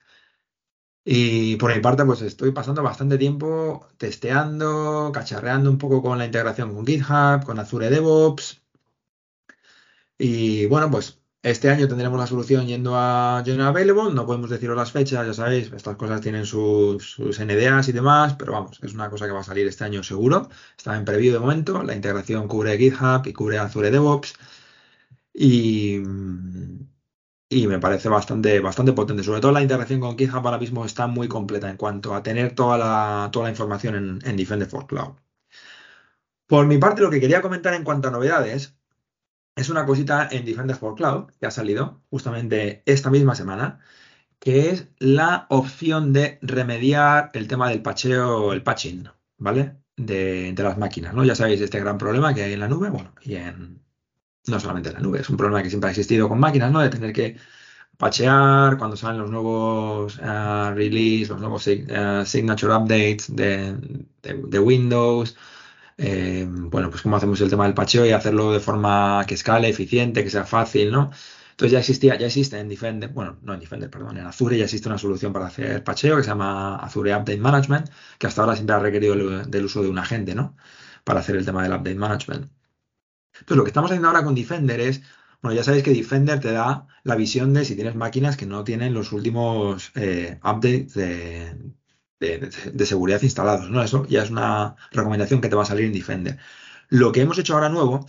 y 1.10 1.56
por 1.56 1.74
mi 1.74 1.80
parte, 1.82 2.04
pues 2.04 2.22
estoy 2.22 2.52
pasando 2.52 2.84
bastante 2.84 3.18
tiempo 3.18 3.88
testeando, 3.98 5.10
cacharreando 5.14 5.70
un 5.70 5.78
poco 5.78 6.02
con 6.02 6.18
la 6.18 6.26
integración 6.26 6.76
con 6.76 6.86
GitHub, 6.86 7.46
con 7.46 7.60
Azure 7.60 7.90
DevOps. 7.90 8.62
Y 10.18 10.66
bueno, 10.66 10.92
pues 10.92 11.20
este 11.44 11.70
año 11.70 11.88
tendremos 11.88 12.20
la 12.20 12.28
solución 12.28 12.68
yendo 12.68 12.94
a 12.98 13.42
General 13.46 13.70
Available. 13.70 14.14
No 14.14 14.26
podemos 14.26 14.50
deciros 14.50 14.76
las 14.76 14.92
fechas, 14.92 15.26
ya 15.26 15.34
sabéis, 15.34 15.72
estas 15.72 15.96
cosas 15.96 16.20
tienen 16.20 16.46
sus, 16.46 17.12
sus, 17.12 17.40
NDAs 17.40 17.88
y 17.88 17.94
demás, 17.94 18.36
pero 18.38 18.52
vamos, 18.52 18.78
es 18.84 18.94
una 18.94 19.10
cosa 19.10 19.28
que 19.28 19.32
va 19.32 19.40
a 19.40 19.44
salir 19.44 19.66
este 19.66 19.86
año 19.86 20.04
seguro. 20.04 20.50
Está 20.78 20.98
en 20.98 21.06
preview 21.06 21.32
de 21.34 21.40
momento. 21.40 21.84
La 21.84 21.96
integración 21.96 22.50
cubre 22.50 22.78
GitHub 22.78 23.26
y 23.26 23.34
cubre 23.34 23.60
Azure 23.60 23.92
DevOps. 23.92 24.34
Y 25.34 26.02
y 27.50 27.68
me 27.68 27.80
parece 27.80 28.10
bastante, 28.10 28.60
bastante 28.60 28.94
potente. 28.94 29.24
Sobre 29.24 29.42
todo 29.42 29.52
la 29.52 29.62
integración 29.62 30.00
con 30.00 30.18
GitHub 30.18 30.46
ahora 30.46 30.58
mismo 30.58 30.86
está 30.86 31.08
muy 31.08 31.28
completa 31.28 31.70
en 31.70 31.78
cuanto 31.78 32.14
a 32.16 32.24
tener 32.24 32.54
toda 32.56 32.78
la, 32.78 33.30
toda 33.32 33.46
la 33.46 33.52
información 33.52 33.96
en, 33.96 34.20
en 34.26 34.38
Defender 34.38 34.68
for 34.68 34.88
Cloud. 34.88 35.16
Por 36.46 36.66
mi 36.66 36.78
parte, 36.78 37.02
lo 37.02 37.10
que 37.10 37.20
quería 37.20 37.42
comentar 37.42 37.74
en 37.74 37.84
cuanto 37.84 38.08
a 38.08 38.12
novedades 38.12 38.76
es 39.56 39.70
una 39.70 39.86
cosita 39.86 40.28
en 40.32 40.46
Defender 40.46 40.76
for 40.78 40.96
Cloud 40.96 41.32
que 41.40 41.46
ha 41.48 41.52
salido 41.52 42.02
justamente 42.10 42.84
esta 42.86 43.10
misma 43.10 43.36
semana, 43.36 43.80
que 44.40 44.70
es 44.70 44.90
la 45.00 45.48
opción 45.50 46.14
de 46.14 46.40
remediar 46.42 47.32
el 47.34 47.48
tema 47.48 47.70
del 47.70 47.82
pacheo, 47.82 48.54
el 48.54 48.64
patching, 48.64 49.10
¿vale? 49.38 49.78
De, 49.98 50.54
de 50.54 50.64
las 50.64 50.78
máquinas, 50.78 51.14
¿no? 51.14 51.26
Ya 51.26 51.36
sabéis 51.36 51.62
este 51.62 51.80
gran 51.80 51.98
problema 51.98 52.34
que 52.34 52.44
hay 52.44 52.54
en 52.54 52.60
la 52.62 52.68
nube, 52.68 52.90
bueno, 52.90 53.14
y 53.22 53.36
en, 53.36 53.82
no 54.48 54.60
solamente 54.60 54.90
en 54.90 54.96
la 54.96 55.02
nube, 55.02 55.20
es 55.22 55.30
un 55.30 55.38
problema 55.38 55.64
que 55.64 55.70
siempre 55.70 55.90
ha 55.90 55.92
existido 55.92 56.30
con 56.30 56.40
máquinas, 56.40 56.72
¿no? 56.72 56.80
De 56.80 56.90
tener 56.90 57.14
que 57.14 57.38
pachear 57.98 58.78
cuando 58.78 58.96
salen 58.96 59.22
los 59.22 59.30
nuevos 59.30 60.18
uh, 60.20 60.74
release, 60.74 61.30
los 61.30 61.40
nuevos 61.40 61.68
uh, 61.68 62.26
signature 62.26 62.74
updates 62.74 63.36
de, 63.36 63.76
de, 64.22 64.34
de 64.48 64.60
Windows. 64.60 65.36
Eh, 65.98 66.46
bueno, 66.48 66.90
pues 66.92 67.02
cómo 67.02 67.18
hacemos 67.18 67.42
el 67.42 67.50
tema 67.50 67.66
del 67.66 67.74
pacheo 67.74 68.06
y 68.06 68.12
hacerlo 68.12 68.54
de 68.54 68.60
forma 68.60 69.24
que 69.28 69.34
escale, 69.34 69.68
eficiente, 69.70 70.24
que 70.24 70.30
sea 70.30 70.46
fácil, 70.46 70.92
¿no? 70.92 71.10
Entonces 71.52 71.72
ya 71.72 71.80
existía, 71.80 72.16
ya 72.18 72.28
existe 72.28 72.60
en 72.60 72.70
Defender, 72.70 73.10
bueno, 73.10 73.38
no 73.42 73.56
en 73.56 73.60
Defender, 73.60 73.90
perdón, 73.90 74.18
en 74.18 74.28
Azure 74.28 74.58
ya 74.58 74.66
existe 74.66 74.88
una 74.90 75.00
solución 75.00 75.34
para 75.34 75.48
hacer 75.48 75.84
pacheo 75.84 76.18
que 76.18 76.24
se 76.24 76.30
llama 76.30 76.76
Azure 76.76 77.16
Update 77.16 77.40
Management, 77.40 77.90
que 78.20 78.28
hasta 78.28 78.42
ahora 78.42 78.54
siempre 78.56 78.76
ha 78.76 78.80
requerido 78.80 79.14
el, 79.16 79.50
del 79.50 79.66
uso 79.66 79.82
de 79.82 79.90
un 79.90 79.98
agente, 79.98 80.36
¿no? 80.36 80.56
Para 81.04 81.22
hacer 81.22 81.36
el 81.36 81.46
tema 81.46 81.64
del 81.64 81.72
Update 81.72 81.96
Management. 81.96 82.52
Entonces, 83.40 83.58
lo 83.58 83.64
que 83.64 83.70
estamos 83.70 83.92
haciendo 83.92 84.08
ahora 84.08 84.24
con 84.24 84.36
Defender 84.36 84.80
es, 84.80 85.02
bueno, 85.42 85.56
ya 85.56 85.64
sabéis 85.64 85.84
que 85.84 85.94
Defender 85.94 86.40
te 86.40 86.52
da 86.52 86.88
la 87.04 87.16
visión 87.16 87.54
de 87.54 87.66
si 87.66 87.76
tienes 87.76 87.96
máquinas 87.96 88.38
que 88.38 88.46
no 88.46 88.64
tienen 88.64 88.94
los 88.94 89.12
últimos 89.12 89.92
eh, 89.96 90.40
updates 90.44 90.94
de, 90.94 92.86
seguridad 92.86 93.22
instalados, 93.22 93.70
¿no? 93.70 93.82
Eso 93.84 94.06
ya 94.08 94.24
es 94.24 94.30
una 94.32 94.76
recomendación 94.92 95.42
que 95.42 95.50
te 95.50 95.56
va 95.56 95.64
a 95.64 95.66
salir 95.66 95.86
en 95.86 95.94
Defender. 95.94 96.38
Lo 96.90 97.12
que 97.12 97.22
hemos 97.22 97.38
hecho 97.38 97.54
ahora 97.54 97.70
nuevo 97.70 98.08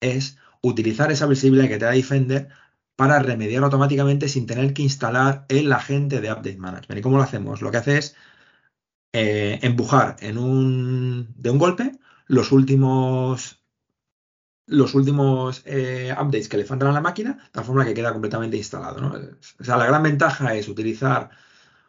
es 0.00 0.38
utilizar 0.62 1.12
esa 1.12 1.26
visibilidad 1.26 1.68
que 1.68 1.78
te 1.78 1.84
da 1.84 1.92
Defender 1.92 2.48
para 2.96 3.18
remediar 3.20 3.62
automáticamente 3.64 4.28
sin 4.28 4.46
tener 4.46 4.72
que 4.72 4.82
instalar 4.82 5.44
el 5.48 5.72
agente 5.72 6.20
de 6.20 6.32
Update 6.32 6.56
Management. 6.56 6.98
¿Y 6.98 7.02
cómo 7.02 7.18
lo 7.18 7.22
hacemos? 7.22 7.62
Lo 7.62 7.70
que 7.70 7.76
hace 7.78 7.98
es 7.98 8.16
eh, 9.12 9.58
empujar 9.62 10.16
en 10.20 10.38
un, 10.38 11.34
de 11.36 11.50
un 11.50 11.58
golpe 11.58 11.92
los 12.26 12.52
últimos 12.52 13.62
los 14.66 14.94
últimos 14.94 15.62
eh, 15.64 16.12
updates 16.12 16.48
que 16.48 16.56
le 16.56 16.64
faltan 16.64 16.88
a 16.88 16.92
la 16.92 17.00
máquina, 17.00 17.34
de 17.34 17.50
tal 17.52 17.64
forma 17.64 17.84
que 17.84 17.94
queda 17.94 18.12
completamente 18.12 18.56
instalado. 18.56 19.00
¿no? 19.00 19.14
O 19.60 19.64
sea, 19.64 19.76
la 19.76 19.86
gran 19.86 20.02
ventaja 20.02 20.54
es 20.54 20.68
utilizar 20.68 21.30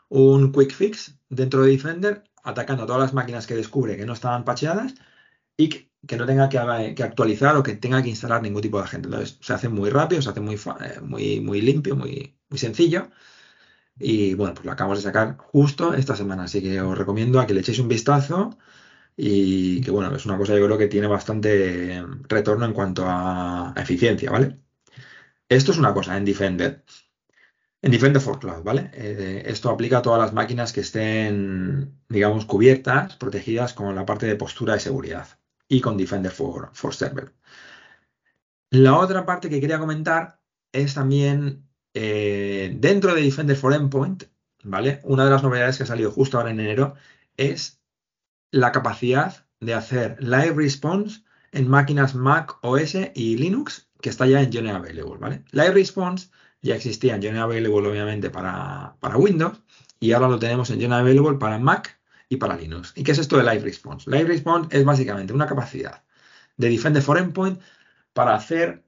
un 0.09 0.51
quick 0.51 0.73
fix 0.73 1.17
dentro 1.29 1.63
de 1.63 1.71
Defender, 1.71 2.23
atacando 2.43 2.83
a 2.83 2.85
todas 2.87 3.01
las 3.01 3.13
máquinas 3.13 3.47
que 3.47 3.55
descubre 3.55 3.97
que 3.97 4.05
no 4.05 4.13
estaban 4.13 4.45
pacheadas 4.45 4.95
y 5.57 5.69
que, 5.69 6.17
no 6.17 6.25
tenga 6.25 6.49
que, 6.49 6.95
que, 6.95 7.03
actualizar 7.03 7.55
o 7.57 7.63
que 7.63 7.75
tenga 7.75 8.01
que 8.03 8.09
instalar 8.09 8.41
ningún 8.41 8.61
tipo 8.61 8.77
de 8.77 8.85
agente. 8.85 9.07
Entonces, 9.07 9.37
se 9.41 9.53
hace 9.53 9.69
muy 9.69 9.89
rápido, 9.89 10.21
se 10.21 10.29
hace 10.29 10.39
muy, 10.41 10.55
eh, 10.55 11.01
muy, 11.01 11.41
muy 11.41 11.61
limpio, 11.61 11.95
muy, 11.95 12.37
muy 12.49 12.59
sencillo. 12.59 13.09
Y 13.99 14.35
bueno, 14.35 14.53
pues 14.53 14.65
lo 14.65 14.71
acabamos 14.71 14.99
de 14.99 15.03
sacar 15.03 15.37
justo 15.37 15.93
esta 15.93 16.15
semana, 16.15 16.43
así 16.43 16.61
que 16.61 16.79
os 16.81 16.97
recomiendo 16.97 17.39
a 17.39 17.47
que 17.47 17.53
le 17.53 17.61
echéis 17.61 17.79
un 17.79 17.87
vistazo 17.87 18.57
y 19.17 19.81
que 19.81 19.91
bueno, 19.91 20.15
es 20.15 20.25
una 20.25 20.37
cosa 20.37 20.55
yo 20.55 20.65
creo 20.65 20.77
que 20.77 20.87
tiene 20.87 21.07
bastante 21.07 22.03
retorno 22.29 22.65
en 22.65 22.73
cuanto 22.73 23.03
a, 23.07 23.73
eficiencia, 23.75 24.31
¿vale? 24.31 24.59
Esto 25.49 25.71
es 25.71 25.77
una 25.79 25.93
cosa 25.93 26.17
en 26.17 26.25
Defender. 26.25 26.85
En 27.81 27.91
Defender 27.91 28.21
for 28.21 28.39
Cloud, 28.39 28.63
¿vale? 28.63 28.91
Eh, 28.93 29.43
esto 29.47 29.69
aplica 29.69 29.99
a 29.99 30.01
todas 30.01 30.19
las 30.19 30.33
máquinas 30.33 30.73
que 30.73 30.81
estén, 30.81 31.99
digamos, 32.09 32.45
cubiertas, 32.45 33.15
protegidas 33.17 33.73
con 33.73 33.95
la 33.95 34.05
parte 34.05 34.27
de 34.27 34.35
postura 34.35 34.73
de 34.73 34.79
seguridad 34.81 35.27
y 35.67 35.81
con 35.81 35.97
Defender 35.97 36.31
for, 36.31 36.69
for 36.73 36.93
Server. 36.95 37.33
La 38.69 38.97
otra 38.97 39.25
parte 39.25 39.49
que 39.49 39.61
quería 39.61 39.79
comentar 39.79 40.41
es 40.71 40.93
también 40.93 41.67
eh, 41.93 42.75
dentro 42.79 43.15
de 43.15 43.21
Defender 43.23 43.55
for 43.55 43.73
Endpoint, 43.73 44.25
¿vale? 44.63 45.01
Una 45.03 45.25
de 45.25 45.31
las 45.31 45.43
novedades 45.43 45.77
que 45.77 45.83
ha 45.83 45.87
salido 45.87 46.11
justo 46.11 46.37
ahora 46.37 46.51
en 46.51 46.59
enero 46.59 46.95
es 47.37 47.81
la 48.51 48.71
capacidad 48.71 49.45
de 49.59 49.73
hacer 49.73 50.17
live 50.19 50.53
response 50.55 51.21
en 51.51 51.67
máquinas 51.67 52.15
Mac 52.15 52.57
OS 52.61 52.95
y 53.15 53.37
Linux 53.37 53.87
que 54.01 54.09
está 54.09 54.27
ya 54.27 54.41
en 54.41 54.51
General 54.51 54.77
Available, 54.77 55.17
¿vale? 55.19 55.43
Live 55.51 55.71
response 55.71 56.29
ya 56.61 56.75
existía 56.75 57.15
en 57.15 57.21
General 57.21 57.45
Available 57.45 57.89
obviamente 57.89 58.29
para, 58.29 58.95
para 58.99 59.17
Windows 59.17 59.61
y 59.99 60.11
ahora 60.11 60.27
lo 60.27 60.39
tenemos 60.39 60.69
en 60.69 60.79
General 60.79 61.01
Available 61.01 61.37
para 61.37 61.57
Mac 61.57 61.99
y 62.29 62.37
para 62.37 62.57
Linux. 62.57 62.93
¿Y 62.95 63.03
qué 63.03 63.13
es 63.13 63.19
esto 63.19 63.37
de 63.37 63.43
Live 63.43 63.63
Response? 63.63 64.09
Live 64.09 64.25
Response 64.25 64.77
es 64.77 64.85
básicamente 64.85 65.33
una 65.33 65.47
capacidad 65.47 66.03
de 66.57 66.69
Defender 66.69 67.01
for 67.01 67.17
Endpoint 67.17 67.59
para 68.13 68.35
hacer 68.35 68.83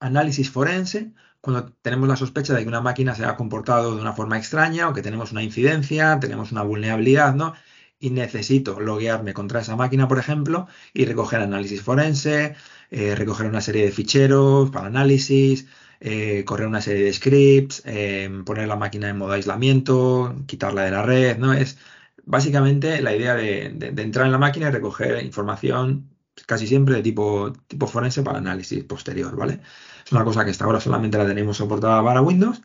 análisis 0.00 0.50
forense 0.50 1.12
cuando 1.40 1.72
tenemos 1.82 2.08
la 2.08 2.16
sospecha 2.16 2.54
de 2.54 2.62
que 2.62 2.68
una 2.68 2.80
máquina 2.80 3.14
se 3.14 3.24
ha 3.24 3.36
comportado 3.36 3.96
de 3.96 4.00
una 4.00 4.12
forma 4.12 4.38
extraña 4.38 4.88
o 4.88 4.92
que 4.92 5.02
tenemos 5.02 5.32
una 5.32 5.42
incidencia, 5.42 6.20
tenemos 6.20 6.52
una 6.52 6.62
vulnerabilidad, 6.62 7.34
¿no? 7.34 7.54
Y 8.02 8.10
necesito 8.10 8.80
loguearme 8.80 9.32
contra 9.32 9.60
esa 9.60 9.76
máquina, 9.76 10.08
por 10.08 10.18
ejemplo, 10.18 10.66
y 10.92 11.04
recoger 11.04 11.40
análisis 11.40 11.82
forense, 11.82 12.56
eh, 12.90 13.14
recoger 13.14 13.46
una 13.46 13.60
serie 13.60 13.84
de 13.84 13.92
ficheros 13.92 14.70
para 14.72 14.88
análisis, 14.88 15.68
eh, 16.00 16.44
correr 16.44 16.66
una 16.66 16.80
serie 16.82 17.04
de 17.04 17.12
scripts, 17.12 17.82
eh, 17.86 18.28
poner 18.44 18.66
la 18.66 18.74
máquina 18.76 19.08
en 19.08 19.18
modo 19.18 19.32
aislamiento, 19.32 20.34
quitarla 20.46 20.82
de 20.82 20.90
la 20.90 21.02
red, 21.02 21.38
¿no? 21.38 21.52
Es 21.52 21.78
básicamente 22.24 23.00
la 23.02 23.14
idea 23.14 23.36
de, 23.36 23.66
entrar 24.02 24.26
en 24.26 24.32
la 24.32 24.38
máquina 24.38 24.68
y 24.68 24.70
recoger 24.72 25.24
información 25.24 26.10
casi 26.46 26.66
siempre 26.66 26.96
de 26.96 27.02
tipo, 27.02 27.52
tipo 27.68 27.86
forense 27.86 28.22
para 28.22 28.38
análisis 28.38 28.82
posterior, 28.84 29.36
¿vale? 29.36 29.60
Es 30.04 30.12
una 30.12 30.24
cosa 30.24 30.44
que 30.44 30.50
hasta 30.50 30.64
ahora 30.64 30.80
solamente 30.80 31.18
la 31.18 31.26
tenemos 31.26 31.56
soportada 31.56 32.02
para 32.02 32.20
Windows 32.22 32.62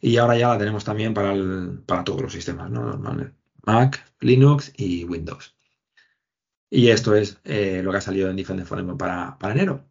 y 0.00 0.16
ahora 0.18 0.36
ya 0.38 0.48
la 0.48 0.58
tenemos 0.58 0.84
también 0.84 1.14
para, 1.14 1.34
para 1.86 2.04
todos 2.04 2.22
los 2.22 2.32
sistemas, 2.32 2.70
¿no? 2.70 2.98
Mac, 3.66 4.02
Linux 4.20 4.72
y 4.76 5.04
Windows. 5.04 5.56
Y 6.70 6.88
esto 6.90 7.14
es 7.14 7.38
eh, 7.44 7.82
lo 7.82 7.90
que 7.90 7.98
ha 7.98 8.00
salido 8.00 8.30
en 8.30 8.36
Defender 8.36 8.66
Endpoint 8.66 8.98
para, 8.98 9.38
para 9.38 9.54
enero. 9.54 9.84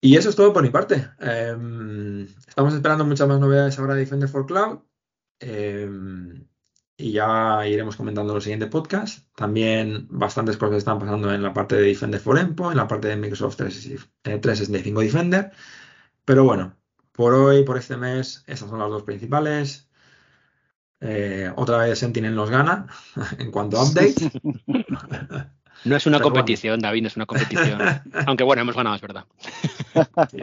Y 0.00 0.16
eso 0.16 0.28
es 0.28 0.36
todo 0.36 0.52
por 0.52 0.62
mi 0.62 0.70
parte. 0.70 1.08
Eh, 1.20 2.26
estamos 2.46 2.74
esperando 2.74 3.04
muchas 3.04 3.28
más 3.28 3.40
novedades 3.40 3.78
ahora 3.78 3.94
de 3.94 4.00
Defender 4.00 4.28
for 4.28 4.46
Cloud. 4.46 4.80
Eh, 5.40 5.90
y 6.98 7.12
ya 7.12 7.66
iremos 7.66 7.96
comentando 7.96 8.32
en 8.32 8.36
los 8.36 8.44
siguientes 8.44 8.70
podcasts. 8.70 9.28
También 9.34 10.06
bastantes 10.10 10.56
cosas 10.56 10.78
están 10.78 10.98
pasando 10.98 11.32
en 11.32 11.42
la 11.42 11.52
parte 11.52 11.76
de 11.76 11.82
Defender 11.82 12.20
for 12.20 12.38
Endpoint, 12.38 12.72
en 12.72 12.78
la 12.78 12.88
parte 12.88 13.08
de 13.08 13.16
Microsoft 13.16 13.56
365 13.56 15.00
Defender. 15.00 15.52
Pero 16.24 16.44
bueno, 16.44 16.76
por 17.12 17.34
hoy, 17.34 17.64
por 17.64 17.76
este 17.78 17.96
mes, 17.96 18.44
esas 18.46 18.70
son 18.70 18.78
las 18.78 18.90
dos 18.90 19.02
principales. 19.02 19.85
Eh, 21.00 21.52
otra 21.56 21.78
vez 21.78 21.98
Sentinel 21.98 22.34
nos 22.34 22.48
gana 22.50 22.86
en 23.38 23.50
cuanto 23.50 23.78
a 23.78 23.84
update. 23.84 24.14
No 25.84 25.94
es 25.94 26.06
una 26.06 26.16
pero 26.18 26.30
competición, 26.30 26.76
bueno. 26.80 26.88
David, 26.88 27.02
no 27.02 27.08
es 27.08 27.16
una 27.16 27.26
competición. 27.26 27.78
Aunque 28.26 28.44
bueno, 28.44 28.62
hemos 28.62 28.74
ganado, 28.74 28.96
es 28.96 29.02
verdad. 29.02 29.24
Sí. 30.30 30.38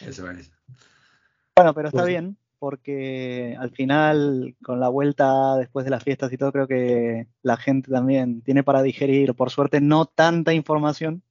Eso 0.00 0.30
es. 0.30 0.50
Bueno, 1.54 1.74
pero 1.74 1.88
está 1.88 2.00
Pues- 2.00 2.08
bien, 2.08 2.38
porque 2.58 3.54
al 3.60 3.70
final, 3.70 4.56
con 4.64 4.80
la 4.80 4.88
vuelta 4.88 5.56
después 5.56 5.84
de 5.84 5.90
las 5.90 6.02
fiestas 6.02 6.32
y 6.32 6.38
todo, 6.38 6.50
creo 6.52 6.66
que 6.66 7.28
la 7.42 7.58
gente 7.58 7.90
también 7.92 8.40
tiene 8.40 8.64
para 8.64 8.82
digerir, 8.82 9.34
por 9.34 9.50
suerte, 9.50 9.80
no 9.82 10.06
tanta 10.06 10.54
información. 10.54 11.22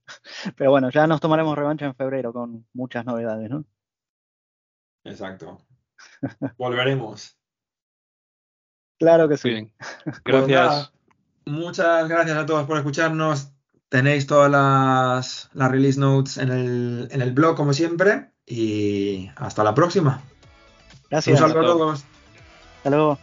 Pero 0.56 0.70
bueno, 0.70 0.88
ya 0.90 1.06
nos 1.08 1.20
tomaremos 1.20 1.58
revancha 1.58 1.86
en 1.86 1.96
febrero 1.96 2.32
con 2.32 2.64
muchas 2.72 3.04
novedades, 3.04 3.50
¿no? 3.50 3.64
Exacto. 5.04 5.58
Volveremos. 6.56 7.36
Claro 9.02 9.28
que 9.28 9.36
sí. 9.36 9.50
bien. 9.50 9.72
Pues 10.04 10.46
Gracias. 10.46 10.92
muchas 11.44 12.08
gracias 12.08 12.36
a 12.38 12.46
todos 12.46 12.66
por 12.68 12.76
escucharnos. 12.76 13.48
Tenéis 13.88 14.28
todas 14.28 14.48
las, 14.48 15.50
las 15.54 15.70
release 15.72 15.98
notes 15.98 16.38
en 16.38 16.50
el, 16.52 17.08
en 17.10 17.20
el 17.20 17.32
blog, 17.32 17.56
como 17.56 17.72
siempre. 17.72 18.30
Y 18.46 19.28
hasta 19.34 19.64
la 19.64 19.74
próxima. 19.74 20.22
Un 20.22 21.08
Gracias. 21.10 21.38
saludo 21.40 21.60
a 21.60 21.64
todos. 21.64 22.04
Hasta 22.76 22.90
luego. 22.90 23.18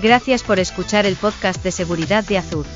Gracias 0.00 0.42
por 0.44 0.60
escuchar 0.60 1.06
el 1.06 1.16
podcast 1.16 1.62
de 1.64 1.72
seguridad 1.72 2.24
de 2.24 2.38
Azur. 2.38 2.66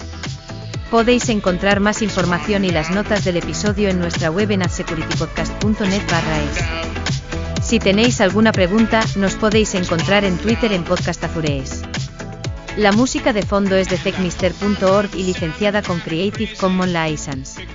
Podéis 0.90 1.29
encontrar 1.29 1.81
más 1.81 2.03
información 2.03 2.64
y 2.64 2.70
las 2.70 2.90
notas 2.90 3.25
del 3.25 3.37
episodio 3.37 3.88
en 3.88 3.98
nuestra 4.01 4.31
web 4.31 4.51
en 4.51 4.62
adsecuritypodcast.net 4.62 6.03
barra 6.11 6.42
es. 6.42 7.02
Si 7.73 7.79
tenéis 7.79 8.21
alguna 8.21 8.53
pregunta, 8.53 9.01
nos 9.17 9.35
podéis 9.37 9.75
encontrar 9.75 10.27
en 10.27 10.37
Twitter 10.37 10.75
en 10.75 10.85
Podcast 10.85 11.25
Azurees. 11.25 11.83
La 12.77 12.93
música 12.93 13.33
de 13.33 13.41
fondo 13.41 13.77
es 13.77 13.89
de 13.89 13.97
techmister.org 13.97 15.09
y 15.17 15.23
licenciada 15.23 15.81
con 15.81 15.99
Creative 16.01 16.55
Commons 16.61 16.93
License. 16.93 17.67